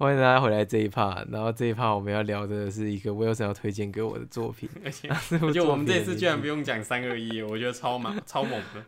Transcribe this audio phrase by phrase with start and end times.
[0.00, 1.22] 欢迎大家回来这一趴。
[1.30, 8.82] 然后这一趴我们要聊的是一个 Wilson 要推荐给我的作品， 而且 这部我觉得我们这次居然不用讲三二一，我觉得超猛 超猛的。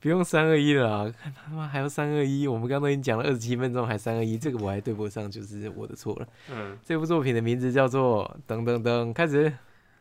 [0.00, 1.14] 不用三二一了啊！
[1.22, 6.26] 看他妈还要三二一，我们刚刚都已经讲了二十七分钟，还三二一，这个我还对不上，就是我的错了。
[6.50, 9.52] 嗯，这部作品的名字叫做噔噔噔，开始。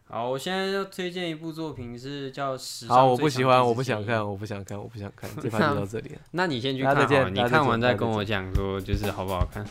[0.08, 6.22] 好，我现在要推荐一部作品是叫《史上好，我不喜欢，我不想看，我不想看，我不想看，这趴就到这里了。
[6.32, 9.66] 那你先去看好了，你看完再跟我讲说就是好不好看。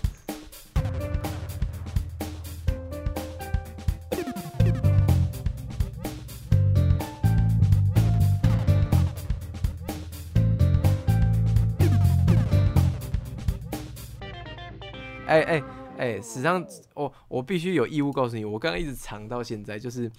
[15.43, 15.63] 哎哎
[15.99, 16.65] 哎，史上
[16.95, 20.11] 我我必须有义务告诉你，我刚刚一直藏到现在，就是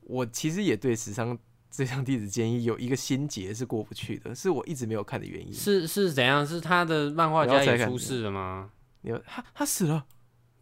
[0.00, 1.36] 我其实也对史上
[1.70, 5.52] 这项弟子建议有一个心结是过不去的，是我一直没有看的原因。
[5.52, 6.46] 是是怎样？
[6.46, 8.70] 是他的漫画家也出事了吗？
[9.02, 10.04] 你有他他死了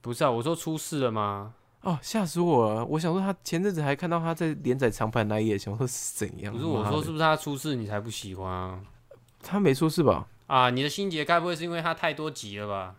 [0.00, 1.54] 不是啊，我说出事了吗？
[1.82, 2.84] 哦，吓死我了！
[2.84, 6.52] 我想说他前阵子还看到他在连载长盘那一页，想说是怎样？
[6.52, 8.80] 不是我说是不是他出事你才不喜欢啊？
[9.40, 10.26] 他没出事吧？
[10.48, 12.96] 啊，你的心结该不会是因为他太多集了吧？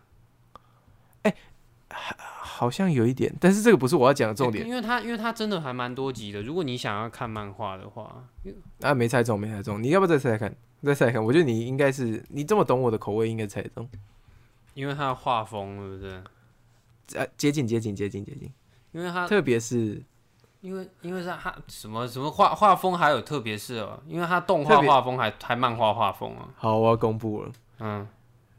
[1.90, 6.42] 好像有一点，但是这个不是我要讲的重点因为它因为它真的还蛮多集的。
[6.42, 8.24] 如果你想要看漫画的话，
[8.80, 8.92] 啊！
[8.92, 10.54] 没猜中，没猜中，你要不要再猜猜看？
[10.82, 13.88] 再猜猜看，我觉得你应该是你这么懂我的口味，应该猜得中。
[14.74, 17.20] 因为它的画风是不对？
[17.22, 18.52] 啊，接近，接近，接近，接近。
[18.92, 20.02] 因为它特别是
[20.60, 26.48] 因为因为是他什么什么画画风还有特别是哦，因为他动画画风还还漫画画风啊。
[26.56, 28.06] 好，我要公布了，嗯，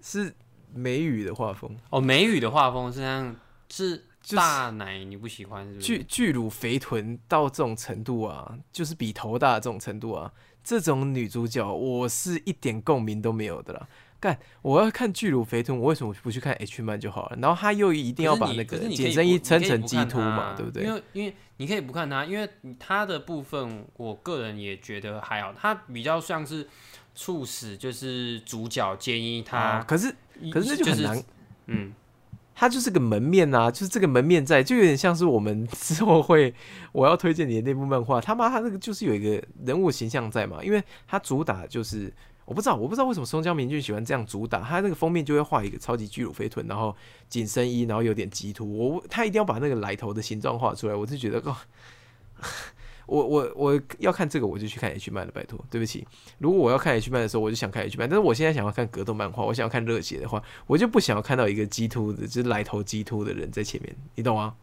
[0.01, 0.33] 是
[0.73, 3.35] 美语的画风，哦，美语的画风是这样，
[3.69, 5.85] 是大奶你不喜欢是不是？
[5.85, 10.31] 巨巨乳肥臀到这种程度啊，就是比头大这种程度啊，
[10.63, 13.87] 这种女主角我是一点共鸣都没有的啦。
[14.21, 17.37] 干，我要看巨乳肥臀，我为什么不去看 H 漫就好了？
[17.41, 20.83] 然后他又一定要把那个可是你紧身衣撑成基鸡突嘛，对不对？
[20.83, 22.47] 因为因为你可以不看他，因为
[22.77, 26.67] 他的部分，我个人也觉得还好，他比较像是
[27.15, 30.13] 促使就是主角建议他啊，可是
[30.51, 31.23] 可是那就很难，是
[31.67, 31.93] 嗯，
[32.55, 36.53] 它就是个门面啊，就是这个门面在，就有点像是我们之后会
[36.91, 42.11] 我要推荐你的那部漫画，他妈他那个就是有一个人物形象在嘛，因为他主打就是
[42.45, 46.95] 我不知道我不知道为什么松江明俊喜欢这样主打，他那个封面就会画一个超级巨乳肥臀，然后
[47.27, 51.55] 紧身衣，然后有点鸡突，我他一定要把那个来头的形状画出来，我就觉得哦。
[53.09, 56.07] 我我我要看这个，我就去看 H 漫了，拜托，对不起。
[56.37, 64.55] 如果我要看 H 漫的时候，我就想看 H 漫，但是我现在想要看格斗漫画，我想要看热血的话，我就不想要看到一个鸡突的，就是来头鸡突的人在前面，你懂吗？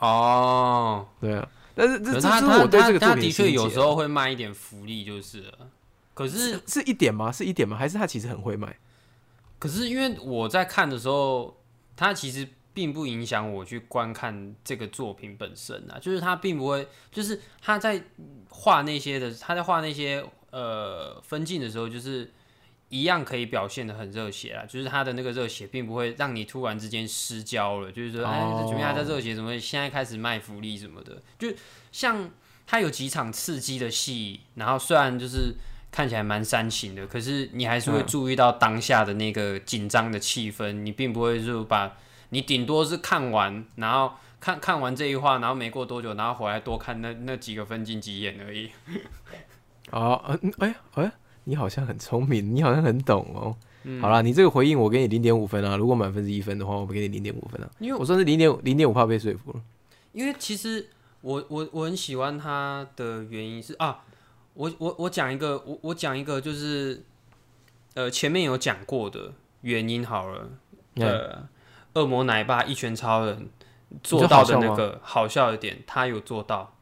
[0.00, 5.70] 哦，对啊，但是这这可是他他这是我对这个作品心结确有时啊候会卖一点福利就是了，
[6.14, 7.30] 可是是是一点吗？
[7.32, 7.76] 是一点吗？
[7.76, 8.76] 还是他其实很会卖？
[9.58, 11.56] 可是因为我在看的时候，
[11.96, 18.00] 他其实并不影响我去观看这个作品本身啊，就是他并不会，就是他在
[18.48, 22.32] 画那些的，他在画那些呃分镜的时候，就是
[22.88, 31.20] 一样可以表现的很热血啊，就是他的那个热血并不会让你突然之间失焦了，就是说，哎，这前面还在热血，怎么现在开始卖福利什么的？
[31.36, 31.52] 就
[31.90, 32.30] 像
[32.64, 35.56] 他有几场刺激的戏，然后虽然就是。
[35.90, 41.96] 看起来蛮煽情的，可是你还是会嗯注意到当下的那个紧张的气氛，你并不会就把，
[42.30, 48.70] 你顶多是看完，然后看看完这一话，然后没过多久，然后回来多看那那几个分镜几眼而已。
[49.90, 51.12] 哦，嗯，哎哎，
[51.44, 53.56] 你好像很聪明，你好像很懂哦。
[53.84, 57.70] 嗯好啦，你这个回应我给你零点五分啊，如果满分是一分的话，我给你零点五分啊。
[57.78, 59.62] 因为我算是零点零点五，怕被说服了。
[60.12, 60.90] 因为其实
[61.20, 64.04] 我我我很喜欢他的原因是啊，
[64.54, 67.02] 我我我讲一个，我我讲一个就是，
[67.94, 70.50] 呃，前面有讲过的原因好了，
[70.96, 71.48] 呃，
[71.98, 73.50] 恶魔奶爸一拳超人
[74.02, 76.74] 做到的那个好笑的点，他有做到，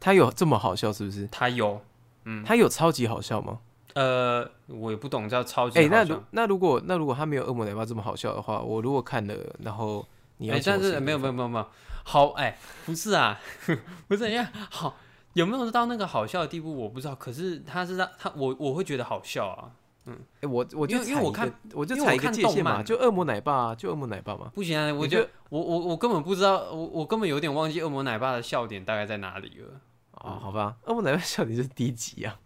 [0.00, 1.28] 他有这么好笑是不是？
[1.30, 1.80] 他有，
[2.24, 2.42] 嗯。
[2.44, 3.60] 他有超级好笑吗？
[3.94, 10.04] 呃，我也不懂叫超级哎、好笑，那如那如果那如果他没有恶魔奶爸这么好笑的话，我如果看了，然后
[10.38, 11.66] 你要但是没有没有没有没有，
[12.02, 13.38] 好哎、不是啊，
[14.08, 14.96] 不是，因为好
[15.34, 19.70] 有没有到那个好笑的地步我不知道，可是他是让他我我会觉得好笑啊，
[20.06, 24.50] 哎、我我就因为我看我我就踩一个界限嘛，漫就恶魔奶爸、啊，就恶魔奶爸嘛。
[24.54, 29.80] 不行啊，我你觉得我我我根本不知道，我我根本有点忘记恶魔奶爸的笑点大概在哪里了。
[30.12, 32.38] 哦，好吧，恶魔奶爸笑点就是低级啊，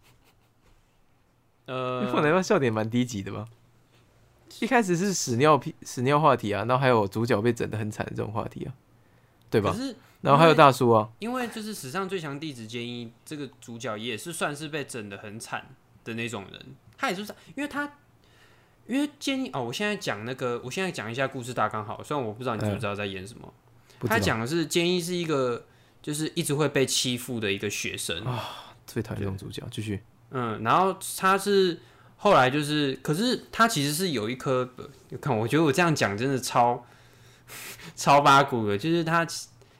[1.66, 3.46] 呃 恶魔呃，奶爸笑点蛮低级的吧？
[4.60, 8.72] 一开始是屎尿屁屎尿话题啊，然后还有主角被整的很惨的这种话题啊，
[9.50, 9.76] 对吧？
[10.20, 15.64] 然后还有大叔啊，因为就是史上最强弟子建议这个主角也是算是被整的很惨
[16.02, 16.66] 的那种人，
[16.99, 17.23] 他也是
[17.55, 17.91] 因为他
[18.87, 23.53] 因为建议哦，我现在讲那个，我现在讲一下故事大纲好了，虽然我不知道你知不知道在演什么。
[24.00, 25.67] 他讲的是建议是一个
[26.00, 30.00] 就是一直会被欺负的一个学生啊，最讨厌这种主角，继续。
[30.31, 31.81] 嗯，然后他是
[32.17, 36.87] 后来就是，可是他其实是有一颗，呃看我觉得我这样讲真的超
[37.97, 39.27] 超八股的，就是他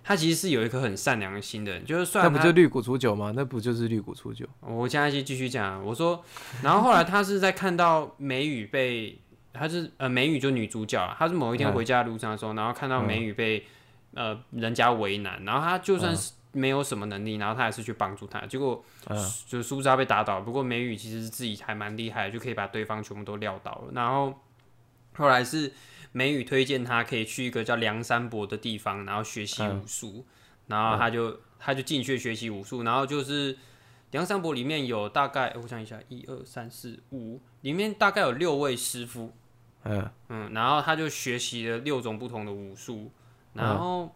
[0.09, 3.31] 他其实是有一颗很善良的心的人，就是虽然他那不就绿谷初九吗？
[3.37, 4.47] 那不就是绿谷初九？
[4.61, 6.25] 我现在就继续讲，我说，
[6.63, 9.19] 然后后来他是在看到美雨被，
[9.53, 13.67] 他是呃美雨就女主角啊，他是某一天嗯回家的路上的时候，然后看到美雨被、
[14.15, 24.35] 呃人家为难，然后他就算是没有什么能力，然后他还是去帮助他，结果、嗯就苏扎被打倒，不过美雨其实是自己还蛮厉害，就可以把对方全部都撂倒了，然后
[25.17, 25.71] 后来是
[26.13, 30.27] 美雨推荐他可以去一个叫梁山伯的地方，然后学习武术，
[30.67, 33.57] 然后他就、他就进去学习武术，然后就是。
[34.11, 39.35] 梁山伯里面有大概，我想一下，一二三四五，里面大概有六位师傅，
[39.85, 43.13] 嗯，嗯，然后他就学习了六种不同的武术，
[43.53, 44.11] 然后、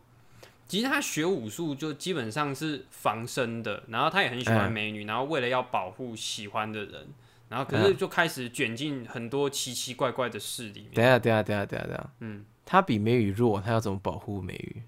[0.67, 4.73] 其实他学武术就基本上是防身的，然后他也很喜欢嗯。
[4.73, 7.09] 美女，然后为了要保护喜欢的人，
[7.53, 12.11] 然后可是就开始卷进很多奇奇怪怪的事里面，等一下，等一下，等一下，等下，等下。
[12.21, 14.83] 嗯，他比美羽弱，他要怎么保护美羽？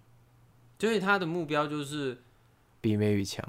[0.78, 2.22] 所以他的目标就是，
[2.80, 3.46] 比美羽强。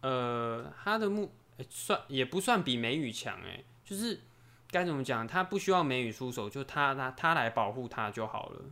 [0.00, 4.20] 呃，他的目、诶算也不算比美女强，哎，就是
[4.68, 8.62] 该怎么讲，他不需要美女出手，就他他他来保护他就好了。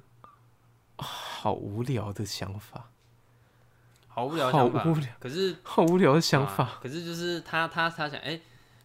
[0.98, 2.90] 好无聊的想法，
[4.08, 6.80] 好无聊好想法，无聊，可是好无聊的想啊法。
[6.82, 8.40] 可是就是他他他想，哎、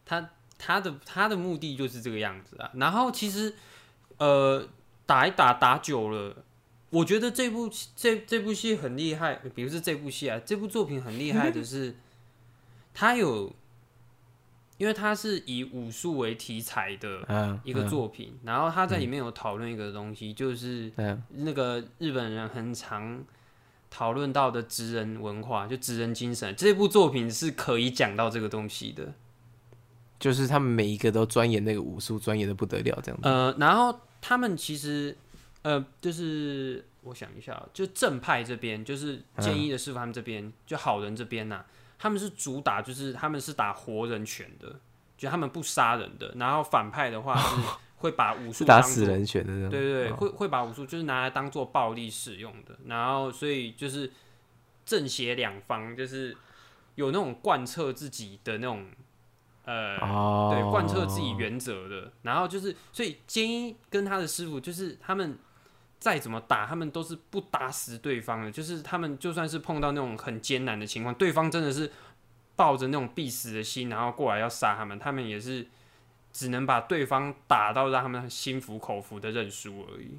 [0.05, 2.71] 他他的他的目的就是这个样子啊。
[2.75, 3.53] 然后其实
[4.17, 4.67] 呃
[5.05, 6.35] 打一打打久了，
[6.89, 11.95] 我觉得这部这这部戏很厉害，比如是这部戏啊，这部作品很厉害的是，
[12.93, 13.53] 他有。
[14.79, 23.23] 因为他是以武术为题材的嗯，一个嗯，作品，然后他在里面有讨论一个东西，就是嗯，那个日本人很常
[23.89, 26.55] 讨论到的职人文化，就职人精神。
[26.55, 29.11] 这部作品是可以讲到这个东西的。
[30.19, 33.27] 就是他们每一个都钻研那个武术，钻研的不得了，这样子。
[33.27, 35.15] 呃，然后他们其实
[35.61, 41.63] 呃，就是我想一下哦，就正派这边，就是建议的师傅他们这边，就好人这边呐、
[41.99, 44.79] 他们是主打就是他们是打活人拳的，
[45.17, 46.33] 就他们不杀人的。
[46.35, 47.55] 然后反派的话 是
[47.97, 49.69] 会把武术是打死人拳的。
[49.69, 54.11] 对对对，哦会会把武术就是拿来当做暴力使用的，然后所以就是
[54.85, 56.35] 正邪两方就是
[56.95, 58.85] 有那种贯彻自己的那种
[59.67, 65.37] 呃、哦，对贯彻自己原则的，然后就是所以坚一跟他的师傅就是他们
[65.99, 71.91] 再怎么打，他们都是不打死对方的，就是他们就算是碰到那种很艰难的情况，对方真的是
[72.55, 75.67] 抱着那种必死的心，然后过来要杀他们，他们也是
[76.31, 80.17] 只能把对方打到让他们心服口服的认输而已。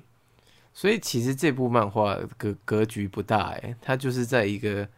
[0.75, 4.89] 所以其实这部漫画格格局不大哎，它就是在一个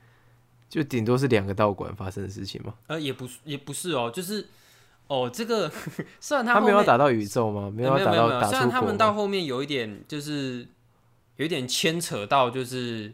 [0.70, 2.72] 就顶多是两个道馆发生的事情嘛。
[2.86, 4.46] 呃，也不是也不是哦，就是
[5.08, 5.70] 哦，这个
[6.20, 7.68] 虽然他没有打到宇宙吗？
[7.68, 9.12] 没没有要打到有没有没有，虽然他们到？
[9.12, 10.66] 后面有一点就是
[11.36, 13.12] 有一点牵扯到，就是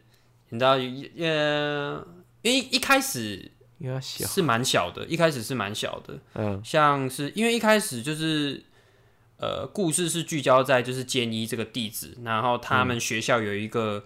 [0.50, 2.06] 你知道，呃，
[2.42, 8.62] 因为一开始因为小，是蛮小的，一开始是蛮小的，嗯像是因为一开始就是
[9.38, 14.04] 呃，故事是聚焦在就是坚一这个弟子，然后他们学校有一个、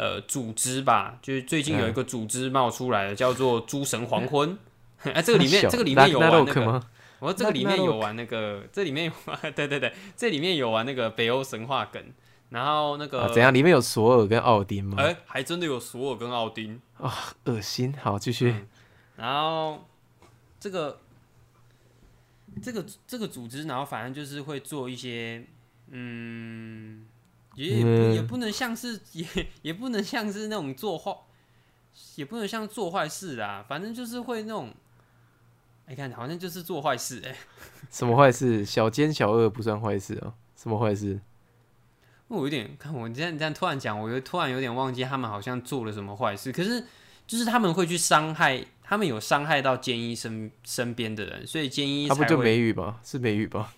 [0.00, 4.56] 呃组织吧，就是最近有一个组织冒出来了，叫做诸神黄昏。
[5.04, 6.82] 哎、这个里面这个里面有玩那个，吗？
[7.18, 12.02] 我说这个里面有玩那个，这里面有玩， 对对对，这里面有玩那个北欧神话梗，
[12.48, 13.52] 然后那个啊，怎样？
[13.52, 14.96] 里面有索尔跟奥丁吗？
[14.98, 17.12] 哎、还真的有索尔跟奥丁啊，
[17.44, 17.94] 恶心。
[18.00, 18.54] 好，继续。
[19.16, 19.86] 然后
[20.58, 21.00] 这个
[22.62, 25.44] 这个这个组织，然后反正就是会做一些，
[25.90, 27.06] 嗯，
[27.54, 29.26] 也也不、嗯也不能像是也
[29.62, 31.14] 也不能像是那种做坏，
[32.16, 34.72] 也不能像做坏事啦，反正就是会那种，
[35.86, 37.36] 哎、看好像就是做坏事哎、
[37.90, 38.64] 什么坏事？
[38.64, 40.34] 小奸小恶不算坏事哦。
[40.56, 41.20] 什么坏事？
[42.28, 46.84] 我有点看我这样这样突然讲，我又突然有点忘记他们好像做了什么坏事，可是
[47.26, 53.00] 就是他们会去伤害，他们有伤害到坚一身身边的人，所以坚一他不就美语吧？
[53.02, 53.74] 是美语吧？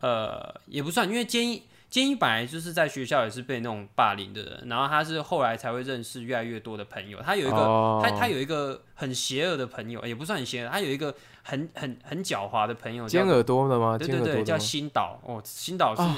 [0.00, 13.96] 呃也不算，因为坚一坚一本来就是在学校也是被那种霸凌的人，然后他是后来才会认识越来越多的朋友，他有一个、哦他他有一个很邪恶的朋友，也不算很邪恶，他有一个很很很狡猾的朋友，尖耳朵的吗？
[13.96, 14.58] 对对对，叫？
[14.58, 16.14] 新岛哦，新岛是、哦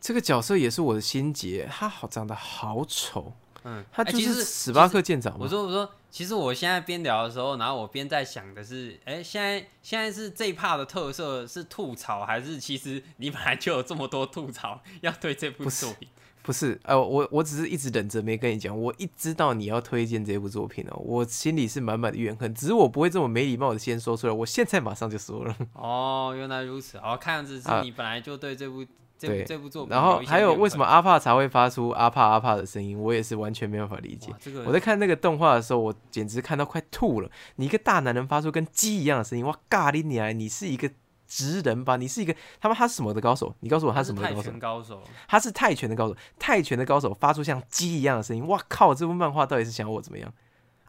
[0.00, 3.32] 这个角色也是我的心结，他好长得好丑，
[3.64, 5.40] 嗯，他就哎其实是史巴克舰长嘛。
[5.40, 16.08] 我说我说其实我现在边聊的时候，然后我边在想的是，哎、现在现在是这一趴的特色是吐槽，还是其实你本来就有这么多吐槽要对这部作品？
[16.40, 25.54] 不是，呃，我我只是一直忍着没跟你讲，我一知道你要推荐这部作品哦，我心里是满满的怨恨，只是我不会这么没礼貌的先说出来，我现在马上就说了。
[25.74, 26.96] 哦，原来如此。
[26.98, 28.82] 哦，看样子是啊你本来就对这部、
[29.18, 34.32] 这对这部作品然后还有为什么阿帕才会发出阿帕阿帕的声音，我也是完全没办法理解。
[34.38, 37.30] 这个我在看那个动画的时候，我简直看到快吐了。
[37.56, 40.88] 你一个大男人发出跟鸡一样的声音，哇咖喱你你你是一个
[41.26, 41.96] 直人吧？
[41.96, 43.54] 你是一个他妈他是什么的高手？
[43.60, 44.58] 你告诉我他什么的高手泰拳？
[44.60, 48.94] 高手，他是泰拳的高手，泰拳的高手发出像鸡一样的声音，哇靠！
[48.94, 50.32] 这部漫画到底是想我怎么样？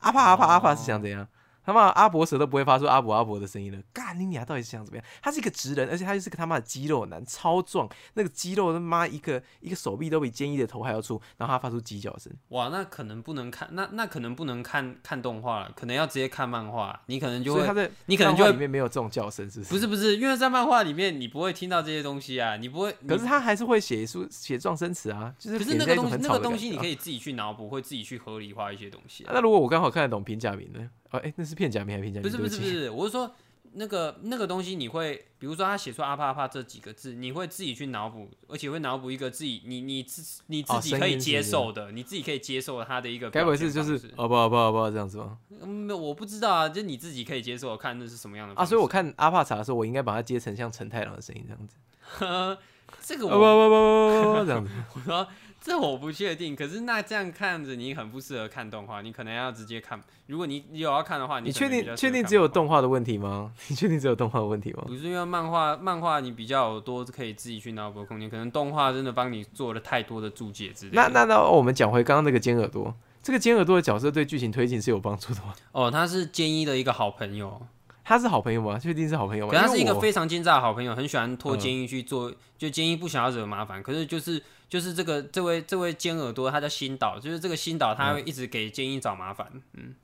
[0.01, 1.27] 阿帕阿帕阿帕是想怎样？
[1.69, 4.43] 他妈阿伯蛇都不会发出阿伯阿伯的声音了，干你娘！
[4.43, 5.05] 到底是想怎么样？
[5.21, 12.33] 他是一个直人，而且他就是个他妈的肌肉男，超壮，那个肌肉他妈一个一个手臂都比坚毅的头还要粗，然后他发出鸡叫声。
[12.47, 19.69] 哇，那可能不能看，那那可能不能看看动画了，可能要直接看漫画，你可能就会，他在你可能就里面没有这种叫声，是不是？
[19.71, 29.31] 不是不是，因为在漫画里面你不会听到这些东西啊，你不会，可是他还是会写出写状声词啊，就是可是那个东西，那个东西你可以自己去脑补，会自己去合理化一些东西、啊。
[29.35, 30.89] 那如果我刚好看得懂平假名呢？
[31.11, 32.23] 哦，哎、那是片假名还是片假名？
[32.23, 33.31] 不是不是不是，我是说
[33.73, 45.37] 那个那个东西，你会比如说他写出阿帕阿帕这几个字，你会自己去脑补，而且会脑补一个自己你你自你自己可以接受的，你自己可以接受他的一个该表不会是就是现方式哦不好不不这样子吗？
[45.61, 51.75] 嗯，我不知道啊，就你自己可以接受，看那是什么样的啊，所以我看阿帕查的时候，我应该把它接成像陈太郎的声音这样子。
[53.01, 54.71] 这个啊不我不不不不这样子。
[54.95, 55.27] 我说
[55.61, 60.01] 这我不确定，可是那这样看着你很不适合看动画，你可能要直接看。
[60.27, 62.23] 如果你你有要看的话，你确定确定？
[62.23, 63.51] 只有动画的问题吗？
[63.67, 64.83] 你确定只有动画的问题吗？
[64.87, 71.01] 不是因为漫画漫画你比较多可以自己去脑补的空间，可能动画真的帮你做了太多的注解之类的。
[71.01, 75.53] 那那那我们讲回刚刚那个尖耳朵，这个尖耳朵的角色对剧情推进是有帮助的吗？
[75.73, 77.61] 哦，他是坚一的一个好朋友，
[78.03, 78.79] 他是好朋友吗？
[78.79, 79.51] 确定是好朋友吗？
[79.51, 89.51] 可他是一个非常奸诈的好朋友，很喜欢拖监狱去做，就坚一不想要惹麻烦，可是就是就是这个这位这位尖耳朵，他叫新岛，就是这个新岛他会一直给坚一找麻烦。
[89.73, 89.95] 嗯，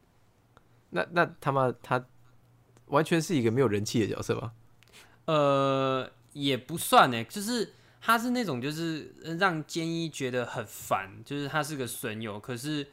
[0.90, 2.04] 那那他妈他
[2.88, 4.52] 完全是一个没有人气的角色吧？
[5.26, 12.88] 呃，也不算呢，就是他是那种就是让坚一觉得很烦，就是他是个损友，可是。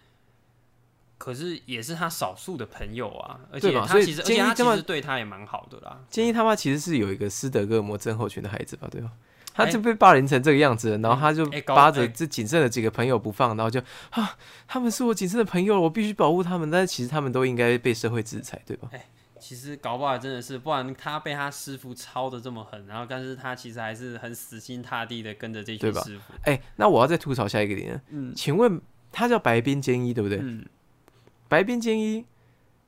[1.19, 6.03] 可是也是他少数的朋友啊，而且他其实，而且他其实对他也蛮好的啦。
[6.11, 9.13] 建议他妈其实是有一个斯德哥尔摩症候群的孩子吧，对吧？
[9.55, 13.81] 他哎就被霸凌成这个样子了，然后他就扒着哎这仅剩的几个朋友不放，然后就
[14.11, 18.89] 啊，他们是我仅剩的朋友，我必须保护他们，但是其实他们都应该被社会制裁，对吧？
[18.93, 19.07] 哎
[19.45, 26.33] 其实搞不好真的是，不然他被他师傅操的这么狠，然后但是他其实还是很死心塌地的跟着这群师傅。
[26.45, 28.81] 哎、那我要再吐槽下一个点，嗯请问
[29.11, 30.39] 他叫白边坚一对不对？
[30.41, 30.65] 嗯，
[31.49, 32.25] 白边坚一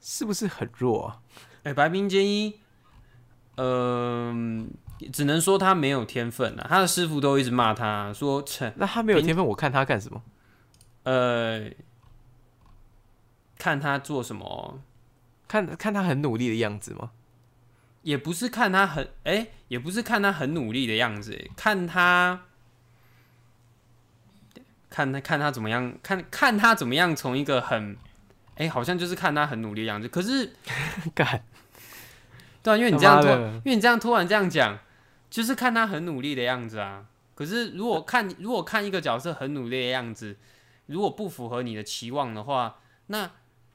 [0.00, 1.18] 是不是很弱啊？
[1.64, 2.54] 哎、白边坚一，
[3.56, 4.71] 嗯、
[5.12, 10.22] 只能说他没有天分啊，他的师傅都一直骂他说成那他没有天分，我看他干什么？
[11.02, 11.70] 呃，
[13.58, 14.80] 看他做什么，
[15.46, 17.10] 看看他很努力的样子吗？
[18.02, 22.42] 也不是看他很哎、也不是看他很努力的样子，哎看他。
[24.90, 27.96] 看他看他怎么样，看看他怎么样从一个很，
[28.54, 30.06] 哎、好像就是看他很努力的样子。
[30.06, 30.52] 可是
[31.12, 31.42] 干，
[32.64, 34.76] 对啊，因为你这样因为你这样突然这样讲，
[35.30, 37.06] 就是看他很努力的样子啊。
[37.37, 40.37] 可是如果看如果看一个角色很努力的样子，
[40.87, 43.30] 如果不符合你的期望的话，那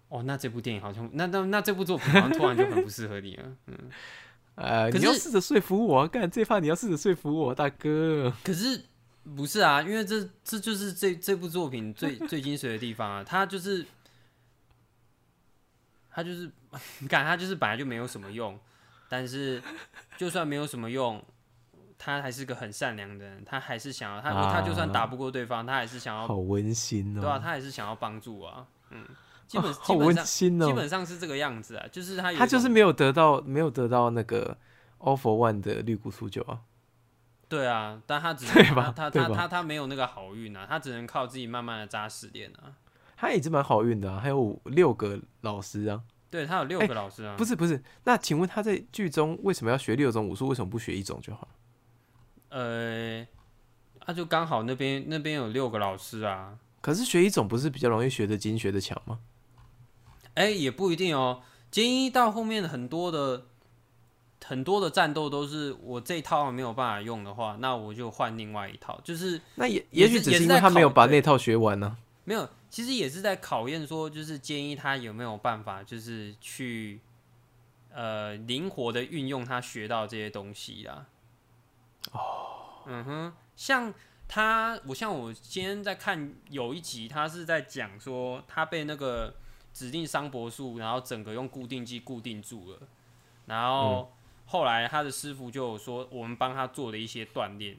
[0.07, 3.43] 哦，那这部电影好像那那那这部作品好像突然就很不适合你了。
[4.55, 8.33] 呃，可是你要试着说服我啊，干这怕你要试着说服我，大哥。
[8.43, 8.83] 可是
[9.35, 13.85] 不是啊，因为这这就是这这部作品最最精髓的地方啊，它就是
[16.11, 16.51] 他就是
[16.99, 18.59] 你看他就是本来就没有什么用，
[19.09, 19.61] 但是
[20.15, 21.21] 就算没有什么用，
[21.97, 29.05] 他还是个很善良的人，他还是想要他、他就算打不过对方，他还是想要好温馨哦，对啊，他还是想要帮助啊，嗯，
[29.47, 30.67] 基本、好温馨哦。
[30.67, 34.55] 基本上是这个样子啊，就是他他就是没有得到没有得到那个
[34.99, 36.61] offer One 的绿谷出酒啊。
[37.49, 42.77] 对啊，但他只能对吧他他他他没有那个好运啊，他只能靠自己慢慢的扎实练啊。
[43.17, 46.03] 他也是蛮好运的啊，还有六个老师啊。
[46.29, 50.47] 对他有六哎个老师啊，不是不是，那请问他在剧中为什么要学六种武术？
[50.47, 51.47] 为什么不学一种就好？
[52.49, 53.25] 呃，
[53.99, 59.19] 啊就刚好那边那边有六个老师啊，可是学一种不是比较容易学的精、学的强吗？
[60.35, 61.41] 哎、也不一定哦。
[61.69, 63.45] 精一到后面很多的
[64.43, 76.99] 很多的战斗都是我这一套没有办法用的话，那我就换另外一套，就是那也也许只是因为他没有把那套学完呢、没有，其实也是在考验说，就是建议他有没有办法，就是去
[77.91, 81.07] 呃灵活的运用他学到这些东西啦。
[82.11, 83.91] 哦，嗯哼，像
[84.27, 89.33] 他，我像我今天在看有一集，他是在讲说他被那个
[89.73, 92.79] 指定桑博术，然后整个用固定剂固定住了，
[93.47, 94.13] 然后
[94.45, 97.75] 后来他的师傅就有说，我们帮他做了一些锻炼，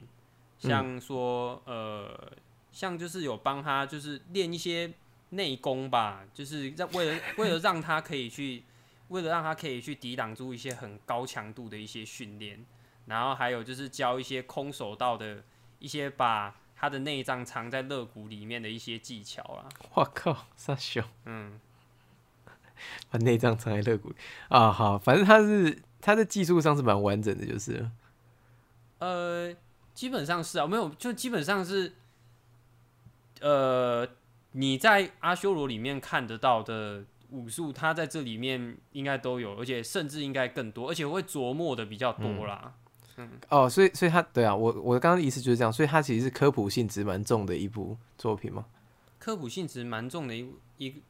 [0.59, 2.31] 像说呃。
[2.71, 4.91] 像就是有帮他，就是练一些
[5.31, 8.63] 内功吧，就是让为了 为了让他可以去，
[9.09, 12.65] 为了让他可以去抵挡住一些很高强度的一些训练，
[13.05, 15.43] 然后还有就是教一些空手道的
[15.79, 19.69] 一些把他的内脏藏在肋骨里面的一些技巧啊。
[19.93, 21.59] 我靠，傻熊，嗯，
[23.09, 24.13] 把内脏藏在肋骨
[24.49, 27.89] 啊，好，反正他是他的技术上是蛮完整的，就是，
[28.99, 29.53] 呃，
[29.93, 31.93] 基本上是啊，没有，就基本上是。
[33.41, 34.07] 呃，
[34.53, 42.73] 你在阿修罗里面看得到的武术，它在这里面应该都有，而且甚至应该更多，而且会琢磨的比较多啦。
[43.17, 48.65] 嗯，哦，所以，所以他对啊，我我刚刚的意思就是这样，所以他其实是科普性质蛮重的一部作品嘛。
[49.17, 51.01] 科普性质蛮重的一一，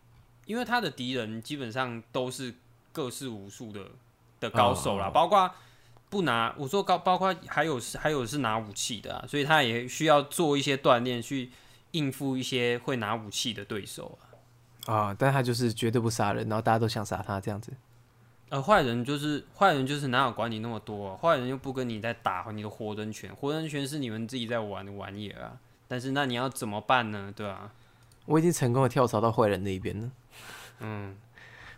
[0.45, 2.53] 因为他的敌人基本上都是
[2.91, 3.87] 各式武术的
[4.39, 5.51] 的高手啦，包括
[6.09, 11.49] 不拿我说高，包括还有是还有是拿武器的，啊，所以他也需要做一些锻炼去。
[11.91, 14.17] 应付一些会拿武器的对手
[14.85, 17.71] 啊，啊，但他就是绝对不杀人，然后大家都想杀他这样子。
[18.49, 21.15] 呃，坏人就是坏人，就是哪有管你那么多？
[21.17, 25.57] 坏人又不跟你在打你的活人拳，活人拳是你们自己在玩的玩意儿啊。
[25.87, 27.31] 但是那你要怎么办呢？
[27.35, 27.71] 对吧？
[28.25, 30.11] 我已经成功的跳槽到坏人那一边了。
[30.79, 31.15] 嗯，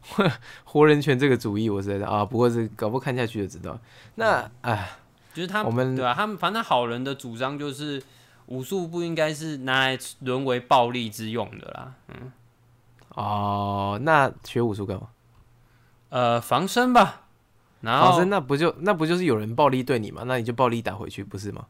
[0.65, 3.79] 活人拳这个主意我是在啊，不过是搞不看下去就知道。
[4.15, 4.91] 那哎，
[5.33, 6.13] 就是他们对吧？
[6.13, 8.01] 他们反正好人的主张就是。
[8.47, 12.31] 武术不应该是拿来沦为暴力之用的啦，嗯，
[13.09, 15.07] 哦，那学武术干嘛？
[16.09, 17.21] 呃，防身吧。
[17.81, 20.23] 然后防身那不就那不就是有人暴力对你吗？
[20.25, 21.67] 那你就暴力打回去，不是吗？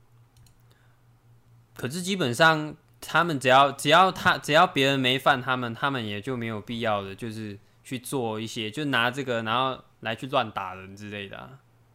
[1.76, 11.50] 可是基本上他们只要只要他只要别人没犯他们，他们也就没有必要的，就是去做一些就拿这个然后来去乱打人之类的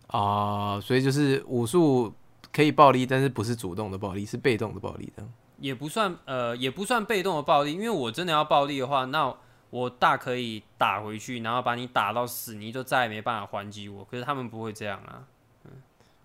[0.06, 0.80] 啊。
[0.80, 2.14] 所以就是武术。
[2.52, 5.22] 可以暴力，但是不是主动的暴力，是被动的暴力的。
[5.58, 9.34] 也不算，呃，也不算被动的暴力，因为我真的要暴力的话，那
[9.70, 14.04] 我大可以打回去，然后把你打到死，你就再也没办法还击我。
[14.04, 15.24] 可是他们不会这样啊。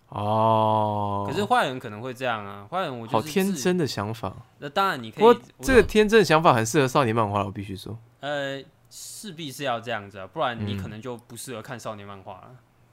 [0.10, 1.26] 哦。
[1.28, 4.34] 可是坏人可能会这样啊，坏人我好天真的想法。
[4.60, 5.20] 那当然你可以。
[5.20, 7.98] 不过这个天真的想法很适合少年漫画，我必须说。
[8.20, 12.52] 呃，势必是要这样子啊，不然你可能就不适合看少年漫画了。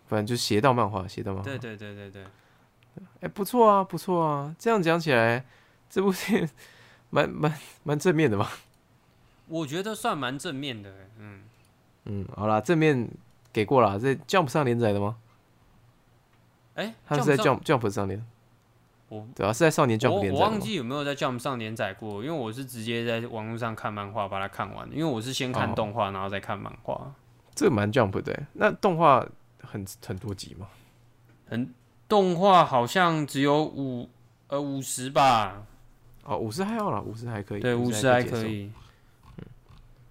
[0.08, 1.44] 不然就邪道漫画，邪道漫画。
[1.44, 2.24] 对对对对对。
[3.20, 4.54] 哎，不错啊，不错啊！
[4.58, 5.44] 这样讲起来，
[5.88, 6.48] 这部片
[7.10, 8.50] 蛮蛮蛮正面的吧。
[9.48, 11.42] 我觉得算蛮正面的，嗯
[12.04, 13.08] 嗯，好啦，正面
[13.52, 15.16] 给过了，这 Jump 上连载的吗？
[16.74, 18.24] 哎，他是在 Jump Jump 上连，
[19.08, 20.38] 我对啊，是在少年 Jump 连载。
[20.38, 27.12] 我忘记有没有在 Jump 上连载过，因为我是直接在网络上看漫画把它看完，因为我是先看动画，然后再看漫画。
[27.54, 29.26] 这个蛮 Jump 的，那动画
[29.62, 30.68] 很很多集吗？
[31.48, 31.74] 很。
[32.10, 34.10] 动画好像只有五
[34.48, 35.64] 呃五十吧，
[36.24, 38.72] 哦五十还好啦，五十还可以，对五十还可以，
[39.38, 39.46] 嗯。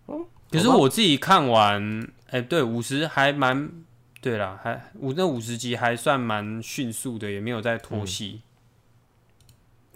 [0.06, 3.70] 哦，可是我自己看完，哎对五十还蛮
[4.22, 8.42] 对啦，还五那五十集还算蛮迅速的，也没有在拖戏。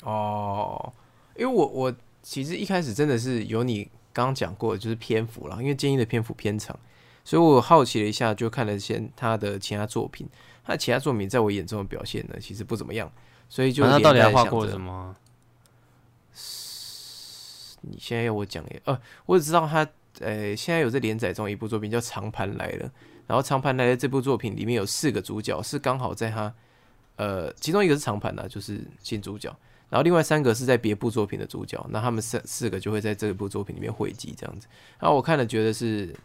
[0.04, 0.92] 哦，
[1.38, 6.78] 因为我我其实一开始真的是有你刚刚讲过，就是篇幅啦，因为建议的篇幅偏长，
[7.24, 10.28] 所以我好奇了一下，就看了些他的其他作品。
[10.64, 13.12] 他其他作品在我眼中的表现呢，其实不怎么样，
[13.50, 15.16] 所以就他到底还画过什么？
[17.82, 18.82] 你现在要我讲耶？
[18.86, 19.86] 呃，我只知道他，
[20.22, 22.88] 呃，现在有在连载中一部作品叫《长盘来了》，
[23.28, 26.54] 然后《长盘来了》这部作品里面有四个主角，是刚好在他，
[27.18, 29.54] 呃，其中一个是长盘的，就是新主角，
[29.90, 36.16] 然后另外三个是在别部作品的主角，那他们三四个就会在这部作品里面汇集这样子，然后我看了觉得是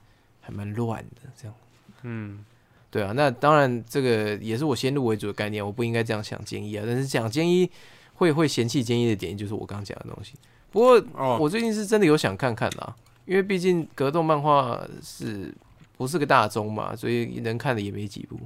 [0.40, 1.54] 还蛮乱的这样，
[2.02, 2.44] 嗯。
[2.90, 6.84] 对啊，那当然这个也是我先入为主的概念，我不应该这样想建议啊。
[6.86, 7.70] 但是讲建议
[8.14, 10.34] 会会嫌弃建议的点，就是我刚刚讲的东西。
[10.70, 11.02] 不过
[11.38, 12.96] 我最近是真的有想看看啦，
[13.26, 15.54] 因为毕竟格斗漫画是
[15.96, 18.38] 不是个大宗嘛，所以能看的也没几部。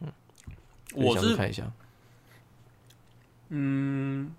[0.00, 0.08] 嗯，
[0.94, 1.64] 我是看一下。
[3.48, 4.30] 嗯。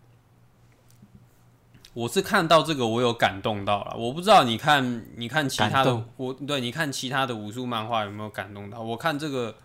[1.94, 3.96] 我是看到这个，我有感动到了。
[3.98, 8.80] 我不知道你看，你看其他的，我对你看其他的武术漫画有没有感动到？
[8.80, 9.56] 我看这个，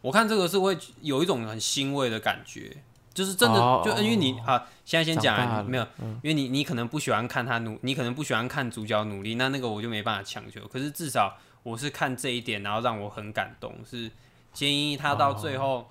[0.00, 2.76] 我看这个是会有一种很欣慰的感觉。
[3.12, 5.86] 就是真的哦就因为你啊，现在先讲没有，
[6.22, 10.66] 因为你你可能不喜欢看他努，你可能不喜欢看主角努力，那那个我就没办法强求。
[10.68, 14.10] 可是至少我是看这一点，然后让我很感动，是
[14.52, 15.90] 建议他到最后。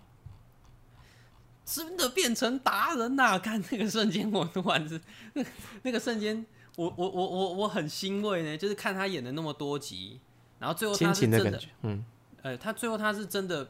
[1.73, 4.99] 真的变成达人呐、 看那个瞬间，我突然是
[5.33, 5.45] 那
[5.83, 8.57] 那个瞬间，我我我我我很欣慰呢。
[8.57, 10.19] 就是看他演的那么多集，
[10.59, 12.03] 然后最后亲他是真的嗯，
[12.41, 13.69] 呃，他最后他是真的，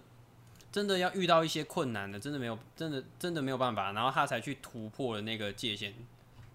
[0.72, 5.94] 真的要遇到一些困难的，真的没有，真的真的没有办法，然后他才去突破了那个界限，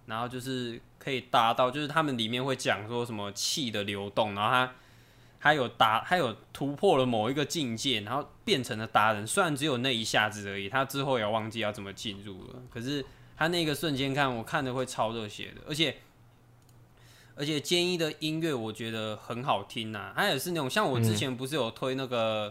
[0.06, 4.72] 然后就是可以达到，就是他们里面会讲说什么气的流动，然后他
[5.46, 13.04] 他有达，他有突破了某一个境界，然后变成了达人，虽然只有那一下子而已，他之后也忘记要怎么进入了，可是
[13.36, 15.96] 他那个瞬间看，我看的会超热血的，而且。
[17.38, 22.50] 而且坚一的音乐我觉得很好听呐、他也是那种像我之前不是有推那个、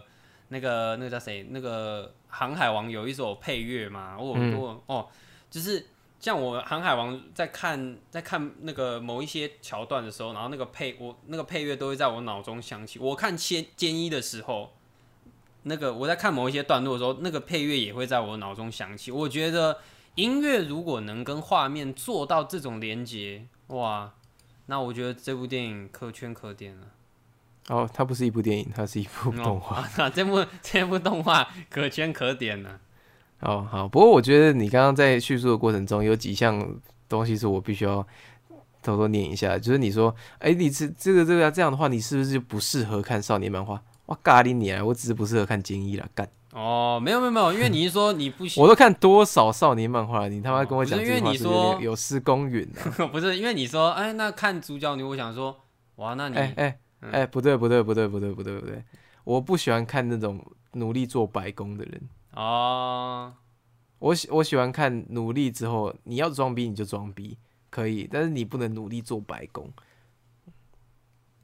[0.50, 5.08] 那个那个叫谁那个航海王有一首配乐嘛，我有我、哦，
[5.50, 5.84] 就是
[6.26, 12.98] 像我航海王在看在看那个某一些桥段的时候，然后那个配我那个配乐都会在我脑中响起。
[12.98, 14.72] 我看千坚一的时候，
[15.62, 19.12] 那个我在看某一些段落的时候，那个配乐也会在我脑中响起。
[19.12, 19.78] 我觉得
[20.16, 24.12] 音乐如果能跟画面做到这种连接，哇！
[24.66, 26.88] 那我觉得这部电影可圈可点了。
[27.68, 29.76] 哦，它不是一部电影，它是一部动画。
[29.76, 32.80] 啊，这部这部动画可圈可点了。
[33.40, 36.66] 哦，好，不过我觉得你刚刚在叙述的过程中，有几项
[37.08, 38.06] 东西是我必须要
[38.82, 43.82] 偷偷念一下，就是你说，哎、你这这个这个这样的话，你是不是就不适合看少年漫画？
[44.06, 44.84] 哇，咖喱你啊！
[44.84, 46.28] 我只是不适合看金一了，干！
[46.52, 52.66] 哦，没有没有没有，因为你是说你不喜，我都看多少少年漫画了，你他妈跟我讲哦因为你说有失公允
[52.98, 53.06] 啊？
[53.10, 55.54] 不是因为你说，哎，那看主角女，我想说，
[55.96, 58.82] 哇，那你哎哎嗯哎，不对不对不对不对不对不对，
[59.24, 60.40] 我不喜欢看那种
[60.72, 62.00] 努力做白工的人。
[62.36, 63.34] 哦，
[63.98, 67.36] 我喜我喜欢看努力之后，你要装逼你就装逼，
[67.70, 69.72] 可以，但是你不能努力做白工。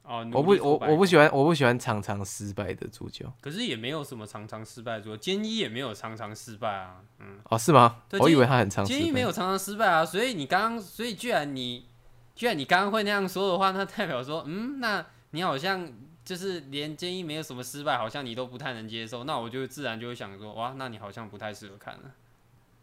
[0.03, 3.25] 哦，我不我我不喜欢我不喜欢常常失败的主角。
[3.41, 8.03] 可是也没有什么常常失败的主角，坚一也没有常常失败啊，嗯，哦，是吗？
[8.19, 8.99] 我以为他很常失败。
[8.99, 11.87] 坚一没有常常失败啊，所以你刚刚，所以居然你
[12.35, 15.89] 居然你刚刚会那样说的话，那代表说，嗯，那你好像
[16.25, 22.11] 就是连建议没有什么失败，好像你都不太能接受，那我就自然就会想说，哇，那你好像不太适合看了。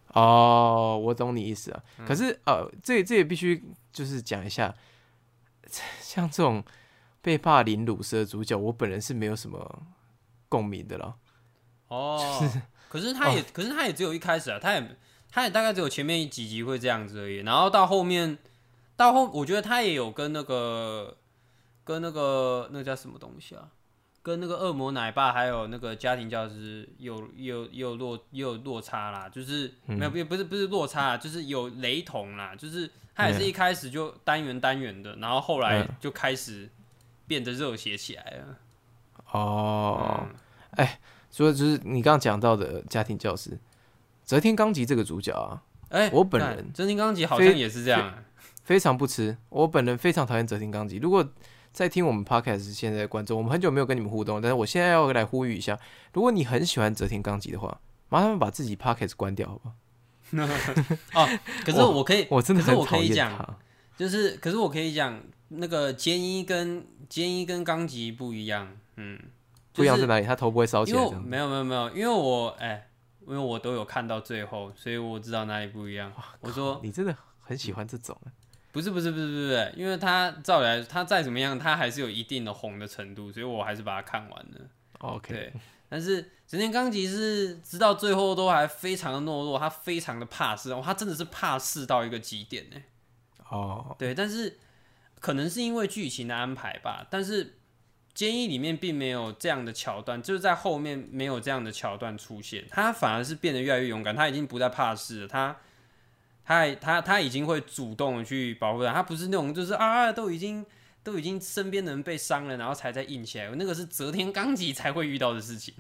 [0.09, 1.83] 哦，我懂你意思啊。
[1.98, 4.74] 嗯可是呃，这这也必须就是讲一下，
[6.03, 6.64] 像这种
[7.22, 9.83] 被霸凌辱舌的主角，我本人是没有什么
[10.48, 11.16] 共鸣的了。
[11.88, 12.50] 哦，
[12.88, 14.96] 可是他也，可是他也只有一开始啊，他也
[15.31, 18.37] 他也大概只有前面几集会这样子而已，然后到后面
[18.96, 21.16] 到后，我觉得他也有跟那个
[21.90, 23.68] 跟那个那个叫什么东西啊，
[24.22, 36.70] 跟那个恶魔奶爸还有那个家庭教师有有有落也有落差啦，就是、没有不不是不是落差啦，就是有雷同啦，就是他也是一开始就单元单元的，然后后来嗯就开始
[37.26, 38.59] 变得热血起来了。
[39.33, 40.29] 哦，
[40.76, 43.59] 哎所以就是你刚刚讲到的家庭教师
[44.24, 48.22] 泽天刚吉这个主角啊，哎、我本人看真金刚吉好像也是这样、啊。
[48.62, 49.37] 非常不吃。
[49.48, 50.98] 我本人非常讨厌泽天刚吉。
[50.98, 51.26] 如果
[51.72, 55.78] 在听我们 podcast 现在的观众，我们很久没有跟你们互动，但是我现在要来呼吁一下，
[56.12, 59.74] 如果你很喜欢泽田纲吉的话，麻烦把自己 podcast 关掉，好不好？
[61.22, 63.56] 哦，可是我可以，我真的可是我可很讨厌以讲，他。
[63.96, 69.28] 就是，可是我可以讲，那个坚一跟坚一跟纲吉不一样，嗯，就是
[69.74, 70.26] 不一样在哪里？
[70.26, 71.11] 他头不会烧起来这样。
[71.12, 72.88] 因为我没有没有没有，因为我哎、
[73.26, 76.11] 因为我都有看到最后，所以我知道哪里不一样。
[76.40, 78.33] 我说你真的很喜欢这种啊，
[78.72, 84.61] 不是不是不是不是，因为他照理来，他再怎么样，他还是有一定的红的程度，所以我还是把它看完了。
[84.98, 85.52] OK，对，
[85.88, 92.76] 但是神田刚吉是直到最后都还非常的懦弱，他非常的怕事，哦他真的是怕事到一个极点呢。
[93.48, 94.59] 哦，对，但是
[95.18, 97.59] 可能是因为剧情的安排吧，但是
[98.14, 105.56] 监狱里面并没有这样的桥段，就是在后面没有这样的桥段出现，他反而是变得越来越勇敢，他已经不再怕事了，他。
[106.50, 110.66] 他他他已经会主动去保护他，他不是那种就是啊都已经
[111.04, 115.72] 都已经身边的人被伤了，然后才在硬起来，那个是泽天刚吉才会遇到的事情。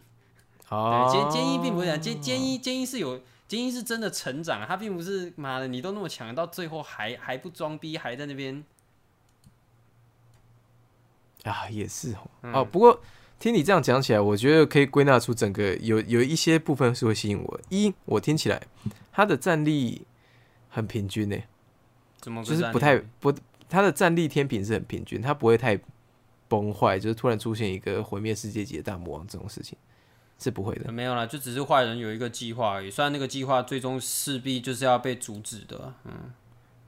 [0.68, 8.64] 哦对，，坚坚一并不是这样，坚坚一坚一是有坚一是真的成长，他并不是妈的你都那么强，到最后还还不装逼，还在那边
[11.42, 12.64] 啊，也是哦。
[12.64, 13.00] 不过
[13.40, 17.64] 听你这样讲起来，我觉得可以归纳出整个有有一些部分是会吸引我的。
[17.70, 18.62] 一，我听起来
[19.10, 20.02] 他的战力
[20.70, 21.36] 很平均呢，
[22.18, 23.30] 怎么个就是不太不，
[23.68, 25.78] 他的战力天平是很平均，他不会太
[26.48, 29.76] 崩坏，就是突然出现一个毁灭世界级的大魔王这种事情。
[30.42, 30.90] 是不会的。
[30.90, 32.90] 没有啦，就只是坏人有一个计划而已。
[32.90, 36.32] 虽然那个计划最终势必就是要被阻止的，嗯，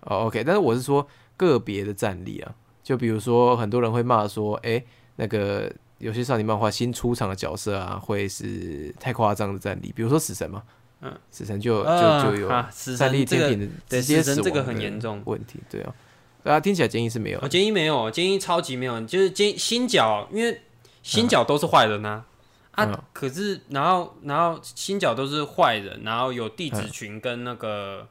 [0.00, 4.82] 哦，OK，但是我是说个别的战力啊，就比如说很多人会骂说，哎、
[5.16, 10.62] 那个有些少年漫画新出场的角色啊，会是太夸张的战力，比如说死神嘛，
[11.02, 15.20] 嗯，死神就就啊就有啊死战力神这个天平的对直接死神这个很严重。
[15.26, 15.92] 问题，对啊，
[16.44, 20.62] 对啊，听起来建议是没有我，建议没有，建议超级没有，就是建新角，因为
[21.02, 22.24] 新角都是坏人呐、
[22.70, 22.98] 啊，嗯。
[23.12, 28.08] 可是然后然后新角都是坏人，然后有弟子群跟那个。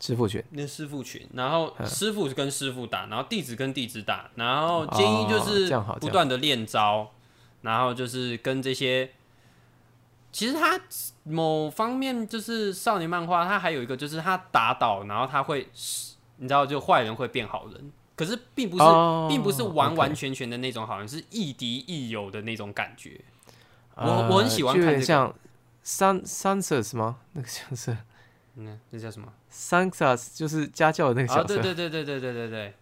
[0.00, 1.86] 师傅群，那师傅群，然后嗯。
[1.86, 7.10] 师傅跟师傅打，然后弟子跟弟子打，然后建议就哦是不断的练招，
[7.62, 9.10] 然后就是跟这些，
[10.34, 10.80] 其实他
[11.22, 15.68] 某方面就是少年漫画，他还有一个就是他打倒，然后他会，
[16.38, 23.20] 你知道就坏人会变好人，可是并不是、哦并不是完完全全的那种好人，是亦敌亦友的那种感觉。
[23.94, 25.32] 我呃我很喜欢看像
[25.84, 27.18] Sun Sunsets 吗？
[27.34, 27.96] 那个像是
[28.56, 32.74] 嗯，那叫什么？Sunsets，就是家教的那个啊，角色，对对对对对对对对，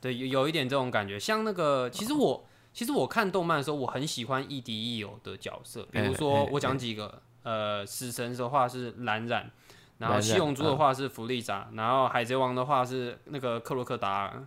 [0.00, 2.42] 对有有一点这种感觉，像那个，其实我
[2.74, 9.48] 其实我看动漫的时候，我很喜欢亦敌亦友的角色，比如说我讲几个，呃，死神的话是蓝染，
[9.98, 14.44] 然后七龙珠的话是弗利扎，然后海贼王的话是那个克洛克达尔，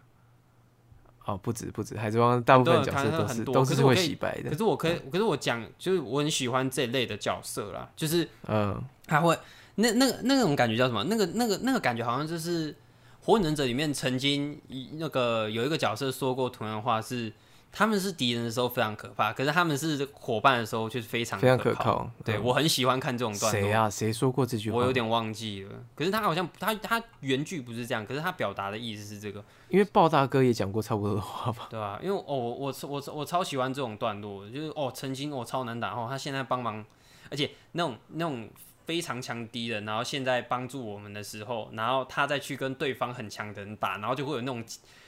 [1.23, 4.49] 哦，不止不止，海贼王大部分角色都是都是会洗白的。
[4.49, 9.37] 可，是我可以，可是我讲就是我很喜欢这类的角色啦，就是嗯，他会
[9.75, 11.01] 那那个那种感觉叫什么？
[11.05, 12.73] 那个那个那个感觉好像就是
[13.21, 17.31] 《火影忍者》里面曾经一那个有一个角色说过同样的话是，
[17.71, 22.10] 他们是敌人的时候非常可怕，可是他们是伙伴的时候却是非常非常可可靠。
[22.25, 23.62] 对、嗯我很喜欢看这种段落。
[23.62, 23.89] 谁啊？
[23.89, 24.77] 谁说过这句话？
[24.77, 31.67] 我有点忘记了，可是他好像他他原句不是这样，可是他表达的意思是这个，因为鲍大哥也讲过差不多的话吧？
[31.69, 36.84] 对吧、因为哦，我我我我超喜欢这种段落，就是哦，曾经我、超难打，哦，他现在帮忙，
[37.30, 38.49] 而且那种那种
[38.86, 44.63] 非常强敌人，然后现在帮助我们的时候，然后他再去跟对方很强的人打，然后就会有那种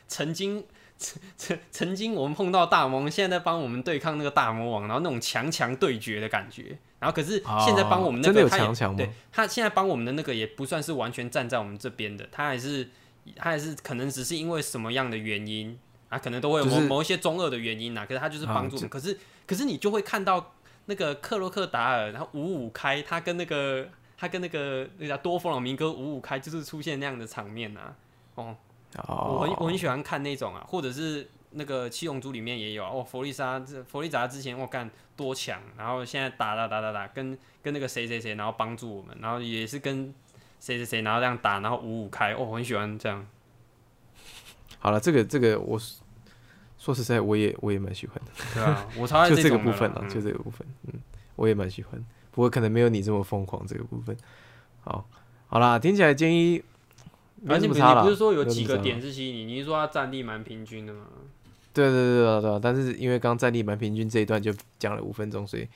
[0.07, 0.63] 曾经
[0.99, 6.77] 曾 曾曾经我们碰到大魔王，现在在帮我们对抗那个大魔王，然后那种强强对决的感觉。
[6.99, 12.89] 然后可是现在帮我们那哦真的有个他也强强吗对他现在帮我们的那个也不算是完全站在我们这边的，他还是
[13.37, 18.89] 他还是可能只是因为什么样的原因啊，可能都会有某、就是某一些中二的原因呐、可是他就是帮助我们。
[18.89, 20.53] 啊可是可是你就会看到
[20.87, 27.95] 那个克洛克达尔，然后五五开，他跟那个他跟那个那个叫多弗朗明哥五五开，就是出现那样的场面啊。
[28.35, 28.55] 哦，
[28.97, 32.89] 哦，我很我很喜欢看那种啊，或者是那个七龙珠里面也有啊。
[32.91, 40.13] 哦，弗利萨这弗利扎之前我干多强，然后现在打打打打打，跟跟那个谁谁谁，然后帮助我们，然后也是跟
[40.59, 42.33] 谁谁谁，然后这样打，然后五五开。
[42.33, 43.25] 哦，我很喜欢这样。
[44.79, 45.77] 好了，这个这个我
[46.77, 50.93] 说实在，我也我也蛮喜欢的，对啊，我超 爱就这个部分啊，就这个部分，嗯，
[51.35, 54.15] 我也蛮喜欢，不过可能没有你这么疯狂这个部分。
[54.81, 55.05] 好，
[55.47, 56.63] 好啦，听起来建议没
[57.47, 59.53] 而且你什么差啦不是说有几个点是吸引你？
[59.53, 61.05] 你是说它战力蛮平均的吗？
[61.71, 65.67] 对对对对对，但是因为刚战力蛮平均这一段就讲了五分钟，所以，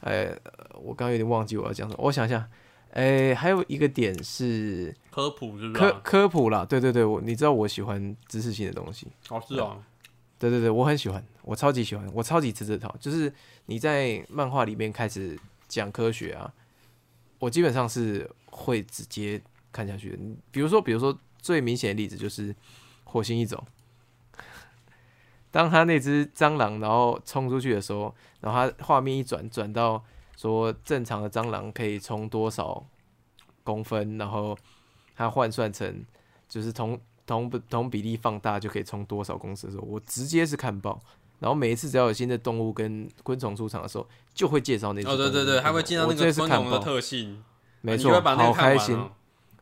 [0.00, 0.34] 呃，
[0.74, 2.02] 我刚刚有点忘记我要讲什么。
[2.02, 2.48] 我想一下，
[2.92, 6.00] 诶，还有一个点是科普是不是科啊？
[6.02, 9.76] 科普啦，对对对，我你知道我喜欢知识性的东西，哦，是哦，
[10.38, 12.92] 对对对，我很喜欢，我超级喜欢，我超级吃这套。
[12.98, 13.32] 就是
[13.66, 16.52] 你在漫画里面开始讲科学啊，
[17.38, 19.40] 我基本上是会直接
[19.72, 20.16] 看下去的。
[20.16, 22.54] 你比如说，比如说最明显的例子就是
[23.04, 23.62] 火星一种，
[25.50, 30.02] 当他那只蟑螂然后冲出去的时候，然后他画面一转，转到
[30.36, 32.84] 说正常的蟑螂可以冲多少
[33.64, 34.56] 公分，然后
[35.16, 36.04] 他换算成
[36.48, 41.00] 就是同同不同比例放大就可以冲多少公尺的时候，我直接是看爆。
[41.38, 47.42] 然后每一次只要有新的动物跟昆虫出场的时候，就会介绍那只哦，对对对，他会介绍那个昆虫的特性，
[47.80, 48.96] 没错好开心。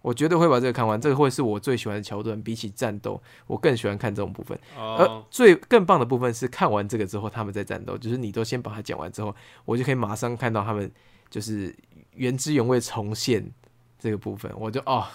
[0.02, 2.40] 我绝对会把这个看完，这个会是我最喜欢的桥段。
[2.42, 4.58] 比起战斗，我更喜欢看这种部分。
[4.76, 9.34] 而哦，最更棒的部分是看完这个之后，他们在战斗，就是你都先把它讲完之后，
[9.64, 10.90] 我就可以马上看到他们
[11.28, 11.74] 就是
[12.14, 13.52] 原汁原味重现
[13.98, 15.06] 这个部分，我就哦，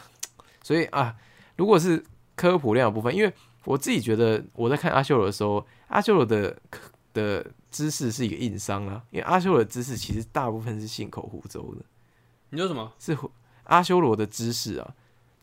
[0.61, 1.15] 所以啊，
[1.55, 2.03] 如果是
[2.35, 6.55] 科普量的部分，因为我自己觉得我在看阿修罗的时候，阿修罗的
[7.13, 11.83] 的知识是一个硬伤啊，因为阿修罗的知识其实大部分是信口胡诌的。
[12.51, 12.93] 你说什么？
[12.99, 13.31] 是胡
[13.65, 14.95] 阿修罗的知识啊，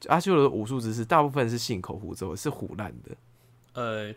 [0.08, 3.14] 阿修罗的武术知识大部分是信口胡诌，是胡乱的。
[3.74, 4.14] 呃，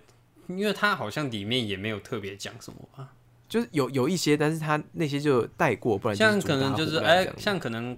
[0.47, 3.13] 因为他好像里面也没有特别讲什么吧，
[3.47, 7.97] 就是有有一些，但是他那些就带过，不然像可能就是哎、像可能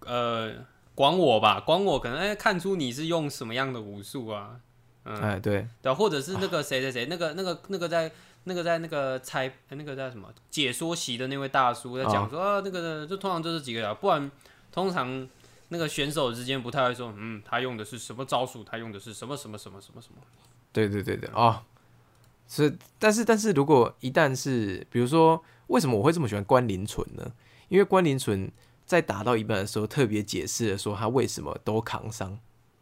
[0.00, 0.52] 呃，
[0.94, 4.60] 管我吧，管我可能哎、看出你是用什么样的武术啊，
[5.04, 8.10] 嗯，哎对，对啊，或者是那个谁谁谁，那个那个那个在
[8.44, 14.30] 那个在那个猜那个叫什么解说席的那位大叔在讲说，啊，那个就通常就是几个不然
[14.76, 15.26] 通常
[15.70, 20.20] 那个选手之间不太会说，嗯，他用的是什么招数，他用的是什么什么什么什么什么。
[20.70, 21.62] 对对对对，哦，
[22.46, 27.32] 是，但是但是如果一旦是，比如说，为什么我会这么喜欢关林纯呢？
[27.68, 28.52] 因为关林纯
[28.84, 32.38] 在打到一半的时候，特别解释了说他为什么都扛伤，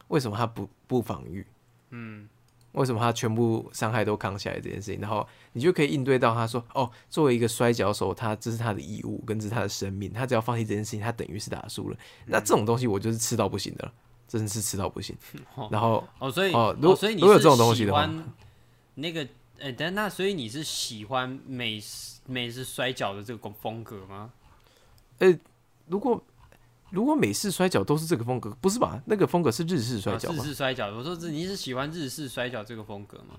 [0.08, 1.46] 为什么他不不防御，
[1.90, 2.28] 嗯，
[2.74, 11.96] 为什么他全部伤害都扛起来这件事情，然后你就可以应对到他说，哦，作为一个摔跤手，他这是他的义务，跟这是他的生命，他只要放弃这件事情，他等于是打输了。
[12.26, 13.92] 那这种东西我就是吃到不行的了，
[14.28, 15.16] 真的是吃到不行。
[15.70, 18.08] 然后哦，所以哦如果所以你如果有是这种东西的话
[18.96, 19.26] 那个，
[19.58, 24.30] 呃、但那所以你是喜欢美式美式摔跤的这个风格吗？
[25.86, 26.22] 如果
[26.94, 29.02] 如果美式摔跤都是这个风格，不是吧？
[29.06, 30.42] 那个风格是日式摔跤啊、日？
[30.42, 33.34] 式摔跤，我说是你是喜欢日式摔跤这个风格吗？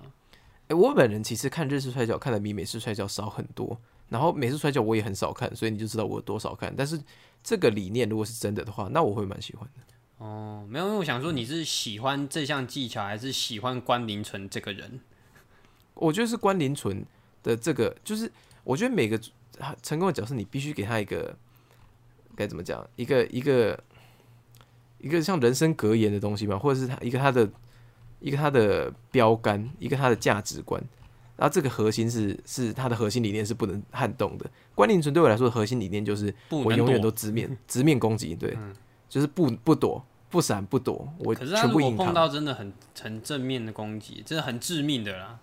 [0.68, 6.74] 哎、我本人其实看日式摔跤看的比美式摔跤少很多，然后美式摔跤我也很少看，所以你就知道我有多少看。
[6.76, 7.00] 但是
[7.42, 9.80] 这个理念如果是真的的话，那我会蛮喜欢的。
[10.18, 15.00] 哦，没有，因为我想说你是喜欢这项技巧，还是喜欢关林纯这个人？
[15.94, 17.04] 我觉得是关林纯
[17.42, 18.30] 的这个，就是
[18.64, 19.18] 我觉得每个
[19.58, 21.36] 他成功的角色，你必须给他一个
[22.36, 23.78] 该怎么讲，一个一个
[24.98, 27.48] 一个像人生格言的东西吧，或者是他一个他的
[28.20, 30.82] 一个他的标杆，一个他的价值观。
[31.36, 34.50] 然后这个核心是是他的核心理念是不能撼动的。
[34.74, 38.56] 关林纯对我来说的核心理念就是我永远都直面 直面攻击，对，
[39.08, 42.72] 就是不不躲不闪不躲，我全部硬扛，到真的很
[43.02, 45.38] 很正面的攻击，真的很致命的啦。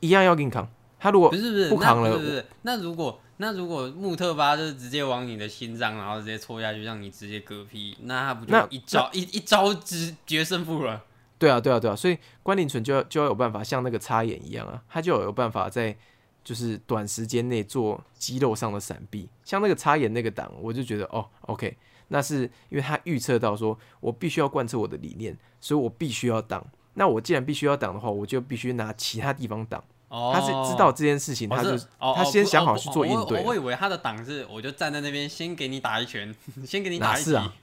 [0.00, 0.68] 一样要硬扛。
[0.98, 2.44] 他如果不是不是不扛了不是不是。
[2.62, 11.02] 那如果那如果穆特巴就是直接往你的心脏，然后直接戳下去，让你直接嗝屁，那他不就那一招一一招之决胜负了？
[11.40, 15.96] 对啊，对啊，对啊，所以关林纯就要就要有办法像那个插眼一样啊，他就要有办法在
[16.44, 19.28] 就是短时间内做肌肉上的闪避。
[19.42, 21.76] 像那个插眼那个档，我就觉得哦，OK，
[22.08, 26.64] 那是因为他预测到说我必须要贯彻我的理念，所以我必须要挡。
[26.94, 29.82] 那我既然必须要挡的话，我就必须拿其他地方挡。
[30.12, 31.76] 哦，他是知道这件事情，哦他就
[32.14, 36.34] 他先想好去做应对我我以为他的挡是，我就站在那边，先给你打一拳，
[36.66, 37.12] 先给你打。
[37.12, 37.54] 哪是啊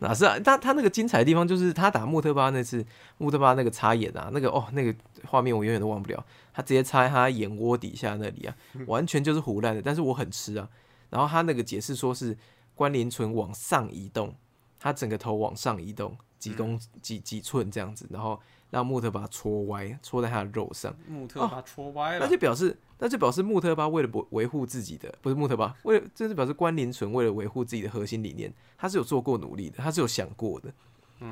[0.00, 0.38] 哪是啊？
[0.38, 2.82] 他他那个精彩的地方就是他打穆特巴那次，
[3.18, 4.94] 穆特巴那个插眼啊，那个哦那个
[5.26, 6.24] 画面我永远都忘不了。
[6.54, 8.56] 他直接插在他眼窝底下那里啊，
[8.88, 10.66] 完全就是胡乱的，但是我很吃啊。
[11.10, 12.34] 然后他那个解释说是
[12.74, 14.34] 关联唇往上移动，
[14.80, 18.40] 他整个头往上移动几公几几寸这样子，然后
[18.76, 20.94] 让穆特巴戳歪，戳在他的肉上。
[21.08, 30.70] 穆特巴戳歪了，那就表示，那就表示穆特巴为了维维护自己的，不是穆特巴，为了这是表示关林纯为了维护自己的核心理念，他是有做过努力的，他是有想过的。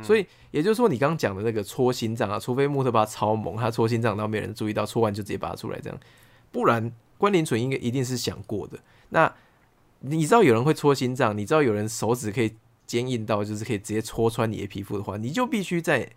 [0.03, 6.01] 所以也就是说，你刚刚讲的那个戳心脏啊，除非穆特巴超猛，他戳心脏，然后没人注意到，戳完就直接拔出来这样，
[6.51, 8.79] 不然关林纯应该一定是想过的。
[9.11, 9.31] 那
[10.01, 16.11] 你知道有人会戳心脏，你知道有人手指可以坚硬到就是可以直接戳穿你的皮肤的话，你就必须在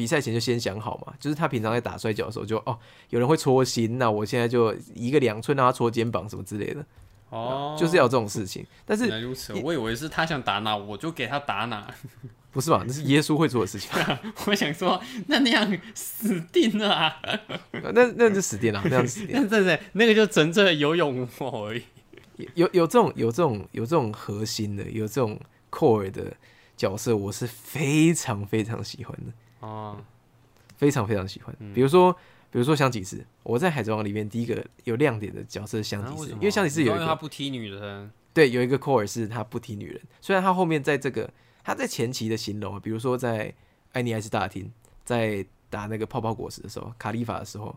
[0.00, 1.12] 比赛前就先想好嘛。
[1.20, 2.78] 就是他平常在打摔跤的时候就哦，
[3.10, 6.82] 有人会戳心，那我现在就一个两寸让他戳肩膀什么之类的，
[7.28, 8.64] 哦，就是要有这种事情。
[8.86, 11.86] 但是如此，我以为是他想打哪，我就给他打哪。
[12.52, 12.82] 不是吧？
[12.84, 13.90] 那是耶稣会做的事情，
[14.46, 17.16] 我想说，那那样死定了啊！
[17.94, 19.42] 那那就死定了，那样死定了。
[19.42, 21.82] 那真的那个就纯粹的有勇无谋而已。
[22.54, 25.38] 有有这种有这种有这种核心的，有这种
[25.70, 26.32] core 的
[26.76, 29.96] 角色，我是非常非常喜欢的，哦，
[30.76, 31.54] 非常非常喜欢。
[31.60, 31.72] 嗯。
[31.72, 32.12] 比如说，
[32.50, 41.30] 比如说香吉士，我在海贼王里面第一个有亮点的角色是香吉士，因为香吉士有一个他不踢女人，对有一个 core 是他不踢女人，虽然他后面在这个
[41.62, 43.54] 他在前期的形容啊，比如说在
[43.92, 44.72] 艾尼埃斯大厅
[45.04, 47.76] 在打那个泡泡果实的时候，卡利法的时候，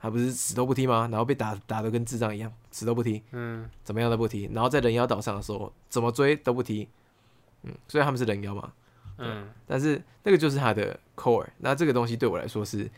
[0.00, 1.08] 他不是死都不踢吗？
[1.10, 3.22] 然后被打打的跟智障一样，死都不踢。
[3.32, 6.88] 嗯，怎么样都不踢，然后在人妖岛上的时候怎么追都不踢，
[7.62, 8.72] 嗯，虽然他们是人妖嘛，
[9.18, 11.46] 嗯，但是那个就是他的 core。
[11.58, 12.90] 那这个东西对我来说是，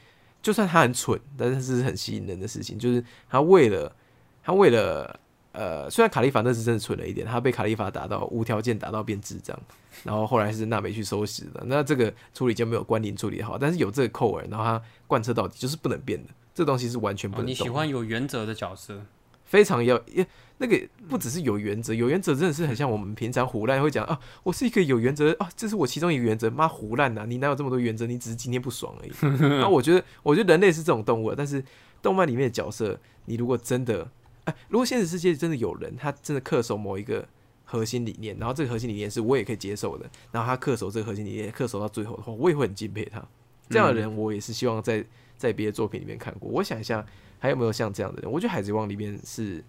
[0.42, 3.94] 就算他很蠢，但是是很吸引人的事情，就是他为了
[4.42, 5.18] 他为了
[5.52, 9.58] 呃，虽然卡利法那是真的蠢了一点，他被卡利法打到无条件打到变智障，
[10.04, 17.70] 然后后来是娜美去收拾的，那这个处理就没有关联处理好，但是有这个 core，然后他贯彻到底就是不能变的，这东西是完全不哦，你能动的。
[17.72, 19.02] 喜欢有原则的角色，
[19.48, 20.24] 非常要，也
[20.58, 28.06] 那个不只是有原则，有原则真的是很像我们平常胡乱会讲啊，我是一个有原则啊，这是我其中一个原则，妈胡乱呐，你哪有这么多原则？
[28.06, 29.12] 你只是今天不爽而已。
[29.40, 31.64] 那 我觉得，我觉得人类是这种动物啊，但是
[32.02, 34.10] 动漫里面的角色，你如果真的，
[34.44, 37.26] 哎、如果现实世界真的有人，他真的恪守某一个
[37.64, 43.26] 核心理念，然后这个核心理念是我也可以接受的，然后他恪守这个核心理念，恪守到最后的话，我也会很敬佩他。
[43.70, 45.04] 这样的人，我也是希望在
[45.36, 46.50] 在别的作品里面看过。
[46.50, 47.04] 我想一下，
[47.38, 48.30] 还有没有像这样的人？
[48.30, 49.64] 我觉得《海贼王》里面是，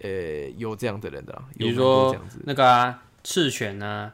[0.00, 2.16] 呃，有这样的人的啦，比如说。
[2.44, 4.12] 那个啊，赤犬啊，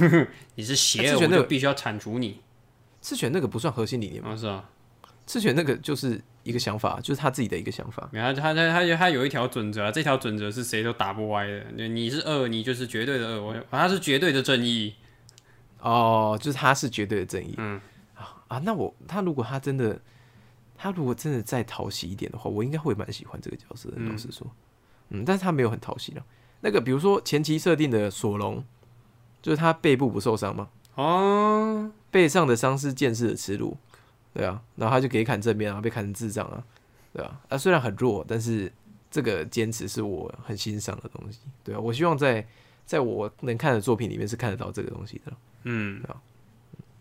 [0.56, 2.40] 你是邪恶，那个就必须要铲除你。
[3.02, 4.32] 赤犬那个不算核心理念吗？
[4.32, 4.68] 哦，是啊，
[5.26, 8.08] 赤犬那个就是一个想法，就是他自己的一个想法。
[8.12, 11.66] 他他他他他有一条准则啊，这条准则是谁都打不歪的。
[11.76, 14.94] 你你是恶，你就是绝对的恶，我他是绝对的正义。
[15.80, 17.54] 哦，就是他是绝对的正义。
[17.58, 17.80] 嗯
[18.48, 20.00] 啊，那我他如果他真的，
[20.80, 24.46] 他如果真的再讨喜一点的话，我应该会蛮喜欢这个角色老实说，
[25.08, 26.24] 嗯，但是他没有很讨喜了。
[26.60, 28.64] 那个比如说前期设定的索隆，
[29.42, 33.76] 就是他背部不受伤嘛，哦，背上的伤是剑士的耻辱，
[34.32, 36.64] 对啊，然后他就给砍正面啊，被砍成智障啊，
[37.12, 38.72] 对啊，啊虽然很弱，但是
[39.10, 42.46] 这个坚持是我很欣赏的东西，对啊，我希望在
[42.86, 45.32] 在我能看的作品里面是看得到这个东西的。
[45.64, 46.02] 嗯，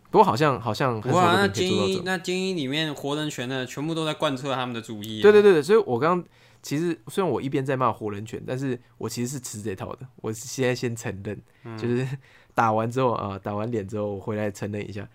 [0.09, 1.87] 不过好像好像很少哇，那精。
[1.87, 5.21] 英那精英里面活人权的全部都在贯彻他们的主义、啊。
[5.21, 6.27] 对对对对，所以我刚刚
[6.61, 10.07] 其实虽然我一边在骂活人权，但是我其实是吃这套的。
[10.17, 12.07] 我现在先承认，就是
[12.53, 15.07] 打完之后啊，打完脸之后，我回来承认一下，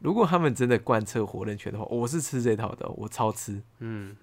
[0.00, 3.62] 如果他们真的贯彻活人权的话，我是吃这套的，我超吃。
[3.78, 4.16] 嗯，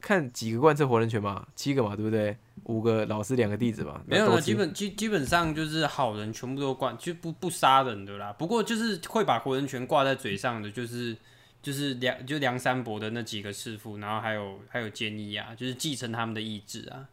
[0.00, 2.36] 看几个贯彻活人拳嘛，七个嘛，对不对？
[2.64, 8.32] 五个老师，两个弟子嘛，没有了，基本基基本上就是好人全部都贯，就不不杀人的啦。
[8.32, 11.16] 不过就是会把活人拳挂在嘴上的，就是
[11.62, 17.08] 就是梁就梁山伯的那几个师傅，然后还有还有坚一啊，就是继承他们的意志啊。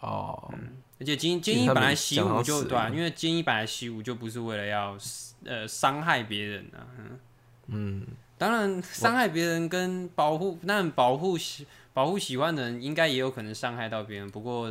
[0.00, 0.54] 哦，
[1.00, 4.96] 而且坚坚其实他们一本来习武就对、啊，因为坚一本来习武就不是为了要
[5.44, 6.86] 呃伤害别人啊。
[7.68, 8.06] 嗯，
[8.38, 11.66] 当然，伤害别人跟保护，那保护喜
[11.96, 14.28] 保护喜欢的人，应该也有可能伤害到别人。
[14.28, 14.68] 不过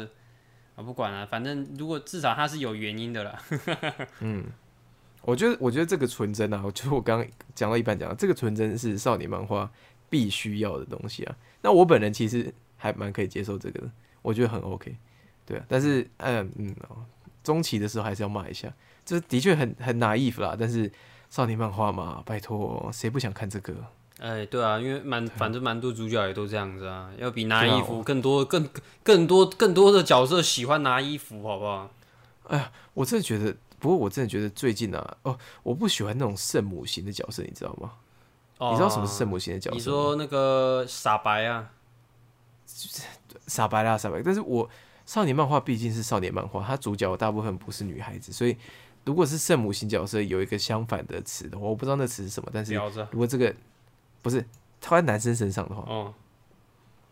[0.75, 3.41] 啊，不管了、反正如果至少他是有原因的啦。
[4.21, 4.45] 嗯
[5.23, 9.71] 我觉得我觉得这个纯真啊，我就我刚刚讲到一半讲到，这个纯真是少年漫画
[10.07, 11.35] 必须要的东西啊。
[11.63, 14.95] 那我本人其实还蛮可以接受这个的，我觉得很 OK。
[15.47, 16.75] 对啊，但是嗯嗯，
[17.43, 18.71] 中期的时候还是要骂一下，
[19.03, 20.55] 这的确很很 naive 啦。
[20.59, 20.91] 但是
[21.31, 23.73] 少年漫画嘛，拜托，谁不想看这个？
[24.19, 28.67] 哎，对啊，因为蛮反正蛮多主角也都这样子啊，要比拿衣服更多、更
[29.03, 31.91] 更多、更多的角色喜欢拿衣服，好不好？
[32.47, 37.91] 哎呀我真的觉得，不过我真的觉得最近啊，哦，我不喜欢那种圣母型的角色，你知道吗？
[38.57, 39.75] 哦你知道什么是圣母型的角色？
[39.75, 41.71] 你说那个傻白啊？
[43.47, 44.21] 傻白啦，傻白。
[44.23, 44.69] 但是我
[45.05, 48.55] 少年漫画毕竟是少年漫画，它主角大部分不是女孩子，所以
[49.03, 52.49] 如果是圣母型角色有一个相反的词的话，我不知道那词是什么。
[52.53, 52.73] 但是
[53.11, 53.53] 如果这个
[54.25, 54.43] 不是
[54.81, 56.11] 套在男生身上的话，哦，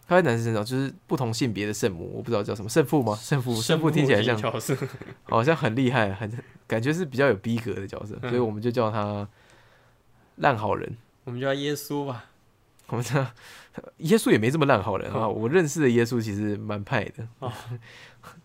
[0.08, 3.16] 套在男生身上就是不同性别的圣母，我不知道叫什么圣父吗？
[3.22, 4.76] 圣父，圣父听起来像角色，
[5.30, 6.32] 好像很厉害，很
[6.66, 9.28] 感觉是比较有逼格的角色，所以我们就叫他
[10.38, 10.98] 烂好人。
[11.26, 12.26] 我们叫耶稣吧。
[12.88, 13.20] 我们这
[14.00, 17.28] 耶稣也没这么烂好人啊，我认识的耶稣其实蛮派的。
[17.38, 17.54] 哦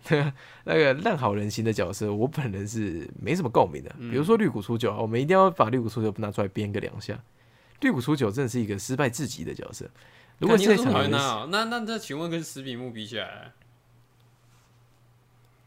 [0.65, 3.91] 那个烂好人型的角色，我本人是没什么共鸣的。
[3.99, 7.19] 比如说绿谷出久，我们一定要把绿谷出久拿出来编个两下。
[7.81, 9.89] 绿谷出久真的是一个失败至极的角色。
[10.39, 13.53] 如果你有什么讨现在想人厌他哦那那那，请问跟石比木比起来，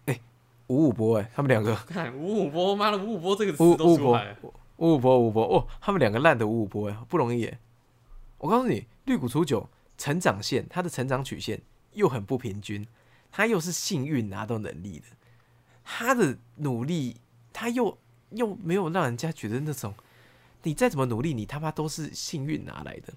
[0.06, 0.20] 哎
[0.68, 4.38] 五五波哎，他们两个看五五波，妈的五五波这个词都出来。
[4.78, 7.60] 五五波五五波哦，他们两个烂的五五波哎，不容易哎。
[8.38, 11.62] 我告诉你，绿谷出久成长线，他的成长曲线
[11.94, 12.88] 又很不平均，
[13.32, 15.06] 他又是幸运拿到能力的，
[15.84, 17.18] 他的努力
[17.54, 17.98] 他又
[18.32, 19.94] 又没有让人家觉得那种
[20.64, 23.14] 你再怎么努力，你他妈都是幸运拿来的。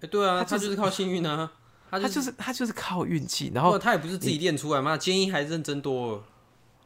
[0.00, 1.52] 哎，对啊，他就是他就是靠幸运啊，
[1.90, 6.22] 他他就就是他就是靠运气，然后他也不是自己练出来嘛，坚一还认真多了。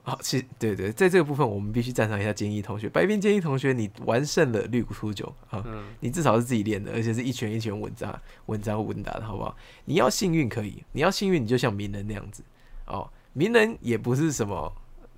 [0.06, 9.56] 好，其实对对，在这个部分我们必须赞赏一下坚一同学，白冰坚一同学，你完胜了绿谷初九啊，嗯，你至少是自己练的，而且是一拳一拳稳扎稳扎稳打的，好不好？
[9.86, 12.42] 你要幸运可以，你要幸运，你就像鸣人那样子
[12.86, 13.10] 哦。
[13.32, 14.70] 鸣人也不是什么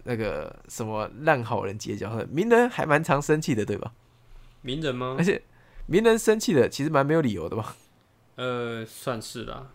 [0.04, 3.92] 那个什么烂好人结交，鸣人还蛮常生气的，对吧？
[4.66, 5.24] 名人吗而？
[5.24, 5.40] 且
[5.86, 7.76] 名人生气的其实蛮没有理由的吧？
[8.34, 9.70] 呃，算是啦。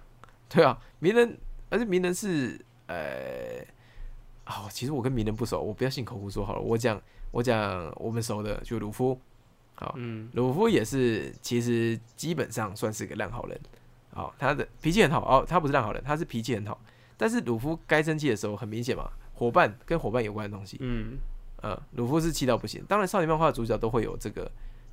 [0.49, 1.37] 对啊，名人，
[1.69, 3.65] 而且名人是呃，
[4.43, 9.17] 好、其实我跟名人不熟，我不要信口胡说好了，我讲我讲我们熟的就鲁夫，
[9.75, 13.57] 好，嗯，鲁夫也是其实基本上算是个烂好人，
[14.13, 16.77] 好，他的脾气很好，哦，他不是烂好人，他是脾气很好，
[17.15, 21.17] 但是鲁夫该生气的时候很明显嘛，伙伴跟伙伴有关的东西，嗯，
[21.61, 24.51] 呃，鲁夫是气到不行，当然少年漫画的主角都会有这个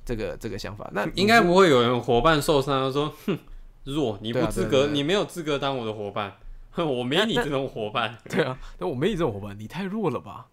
[0.09, 3.37] 这个这个想法，那应该不会有人伙伴受伤，说哼
[3.83, 6.35] 弱，你不资格，你没有资格当我的伙伴，
[6.71, 8.17] 哼，我没你这种伙伴。
[8.27, 10.47] 对啊，但我没你这种伙伴，你太弱了吧？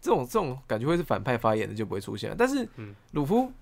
[0.00, 2.34] 这种这种感觉会是反派发言的就不会出现。
[2.38, 3.52] 但是嗯鲁夫，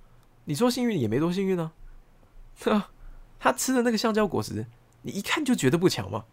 [0.45, 1.73] 你说幸运也没多幸运啊，
[3.41, 4.65] 他吃的那个橡胶果实，
[5.03, 6.25] 你一看就觉得不强嘛，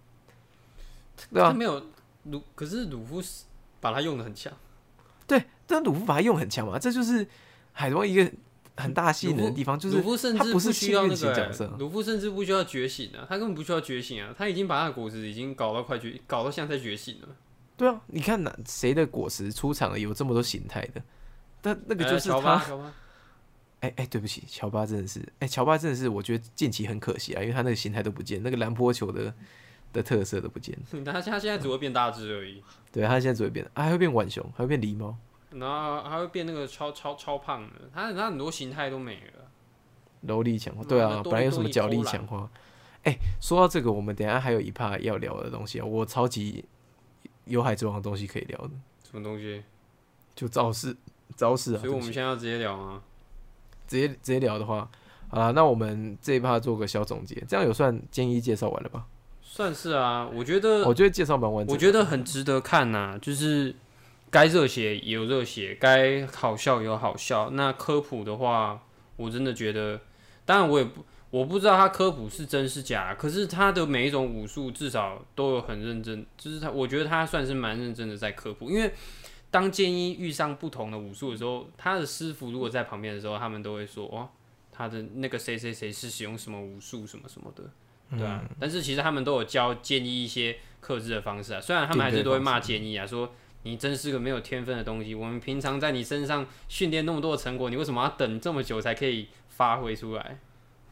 [1.33, 1.49] 对吧？
[1.49, 1.83] 他没有
[2.25, 3.45] 鲁，可是鲁夫是
[3.79, 4.53] 把他用的很强。
[5.25, 7.27] 对，但鲁夫把它用很强嘛，这就是
[7.73, 8.31] 海贼王一个
[8.77, 9.97] 很大吸引人的地方，就是
[10.33, 17.27] 他不是需要那个、角色鲁夫甚至不需要觉醒啊，他根本不需要觉醒啊，他已经把他的果实已经搞到快觉，搞到像在觉醒了。
[17.75, 21.01] 对啊，你看哪谁的果实出场了有这么多形态的？
[21.61, 22.75] 但那个就是哎乔巴，他，
[23.81, 29.33] 哎哎、对不起，乔巴真的是，哎、乔巴真的是，我觉得近期很可惜啊，因为他那个形态都不见，那个蓝波球的
[29.93, 35.15] 的特色都不见， 他他现在只会变大只而已，对他现在只会变，啊还会变浣熊，还会变狸猫，
[35.51, 39.49] 然后还会变那个超超超胖的，他他很多形态都没了。
[40.21, 42.49] 柔力强化，嗯对啊本来有什么脚力强化，
[43.03, 46.65] 哎、说到这个，我们等下还有一趴要聊的东西啊，我超级
[47.45, 48.71] 有海贼王的东西可以聊的，
[49.09, 49.63] 什么东西？
[50.35, 50.95] 就招式，
[51.35, 53.01] 招式啊，所以我们现在要直接聊吗？
[53.87, 54.89] 直接直接聊的话，
[55.29, 59.05] 好啦，那我们这一趴做个小总结，这样有算建议介绍完了吧？
[59.41, 63.73] 算是啊，我觉得我觉得介绍蛮完整的，我觉得很值得看呐、就是
[64.29, 67.49] 该热血也有热血，该好笑有好笑。
[67.51, 68.81] 那科普的话，
[69.15, 69.99] 我真的觉得，
[70.45, 78.93] 当然我也不我不知道他科普是真是假，可是他的每一种武术至少都有很认真，就是他我觉得他算是蛮认真的在科普，因为。
[79.49, 84.27] 当建一遇上不同的武术的时候，他的师傅如果在旁边的时候，他们都会说：“哦，
[84.73, 87.63] 他的那个谁谁谁是使用什么武术什么什么的。”
[88.11, 93.33] 对啊，但是其实他们都有教建议一些克制的方式啊，虽然他们还是都会骂建议啊，说
[93.67, 100.39] 你真是个没有天分的东西，我们平常在你身上训练那么多的成果，你为什么要等这么久才可以发挥出来？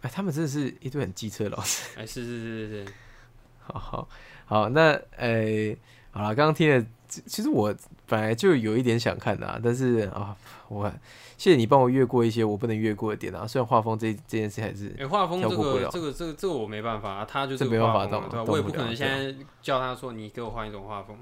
[0.02, 1.98] 哎，他们真的是一堆很机车的老师。
[1.98, 2.94] 哎，是是是是是，
[3.64, 4.10] 好好
[4.46, 5.74] 好，那呃，
[6.12, 7.74] 好了，刚刚听了，其其实我
[8.06, 10.36] 本来就有一点想看的、啊，但是啊，
[10.68, 10.92] 我
[11.38, 13.48] 谢谢你帮我越过一些我不能越过的点啊。
[13.48, 21.18] 虽然画风这这件事还是哎，画风这个这个这个这个我没办法啊，他就是这没办法对我也不可能现在叫他说你给我换一种画风。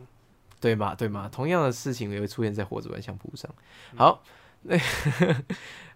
[0.64, 3.54] 对嘛对嘛，同样的事情也会出现在火之万相扑上。
[3.98, 4.24] 好，
[4.64, 4.78] 那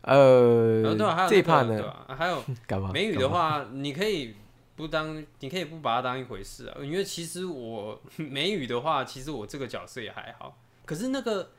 [0.02, 2.16] 呃然后对啊，还有这一趴那个对呢，吧？
[2.18, 2.92] 还有 干嘛？
[2.92, 4.36] 美语的话，你可以
[4.76, 6.76] 不当，你可以不把它当一回事啊。
[6.84, 10.58] 因为其实我美语的话，其实我这个角色也还好。
[10.86, 11.50] 可是那个，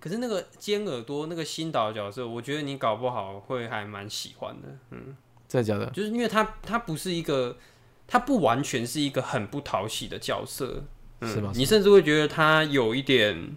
[0.00, 4.68] 可是那个尖耳朵那个新岛的角色，我觉得你搞不好会还蛮喜欢的。
[4.90, 5.86] 嗯真的假的？
[5.90, 7.56] 就是因为他他不是一个，
[8.08, 10.82] 他不完全是一个很不讨喜的角色，
[11.20, 13.56] 嗯是吗你甚至会觉得他有一点。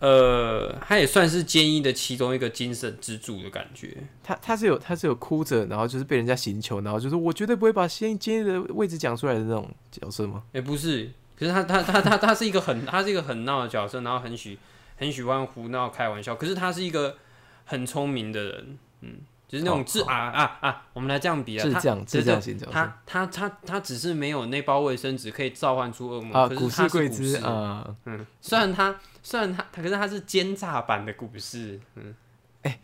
[0.00, 3.94] 呃，他也算是坚毅的其中一个精神支柱的感觉。
[4.22, 10.42] 他他是有他是有哭着，然后就是被人家刑求，然后就是我绝对不会把先今天的位置讲出来的那种角色吗？
[10.52, 14.58] 也、不是，可是他他他他他是一个很他是一个很闹的角色，然后很喜
[14.96, 17.18] 很喜欢胡闹开玩笑，可是他是一个
[17.66, 19.18] 很聪明的人，嗯，
[19.50, 28.94] 就是那种智啊啊啊，我们来这样比啊，他智障智障对对型角色他他他他只是没有那包卫生纸可以召唤出恶魔啊，古可是他是古诗贵之啊，嗯，虽然他
[29.24, 32.14] 虽然他他可是他是奸诈版的股市，嗯，
[32.62, 32.80] 哎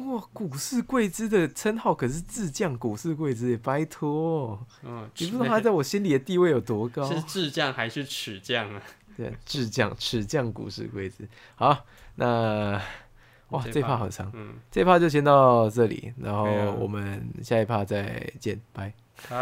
[0.00, 7.08] 哇，古市贵之的称号可是智将古市贵之耶，拜托，嗯，你不知道他 在我心里的地位有多高？
[7.08, 8.82] 是智将还是尺将啊？
[9.16, 11.28] 对，智将尺将古市贵之。
[11.54, 11.84] 好，
[12.16, 12.80] 那
[13.50, 18.92] 哇，这趴好长，嗯，这趴就先到这里，然后我们下一趴再见，拜。
[19.28, 19.38] 拜。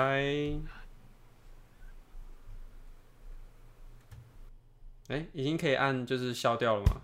[5.09, 7.01] 哎、已经可以按就是消掉了吗？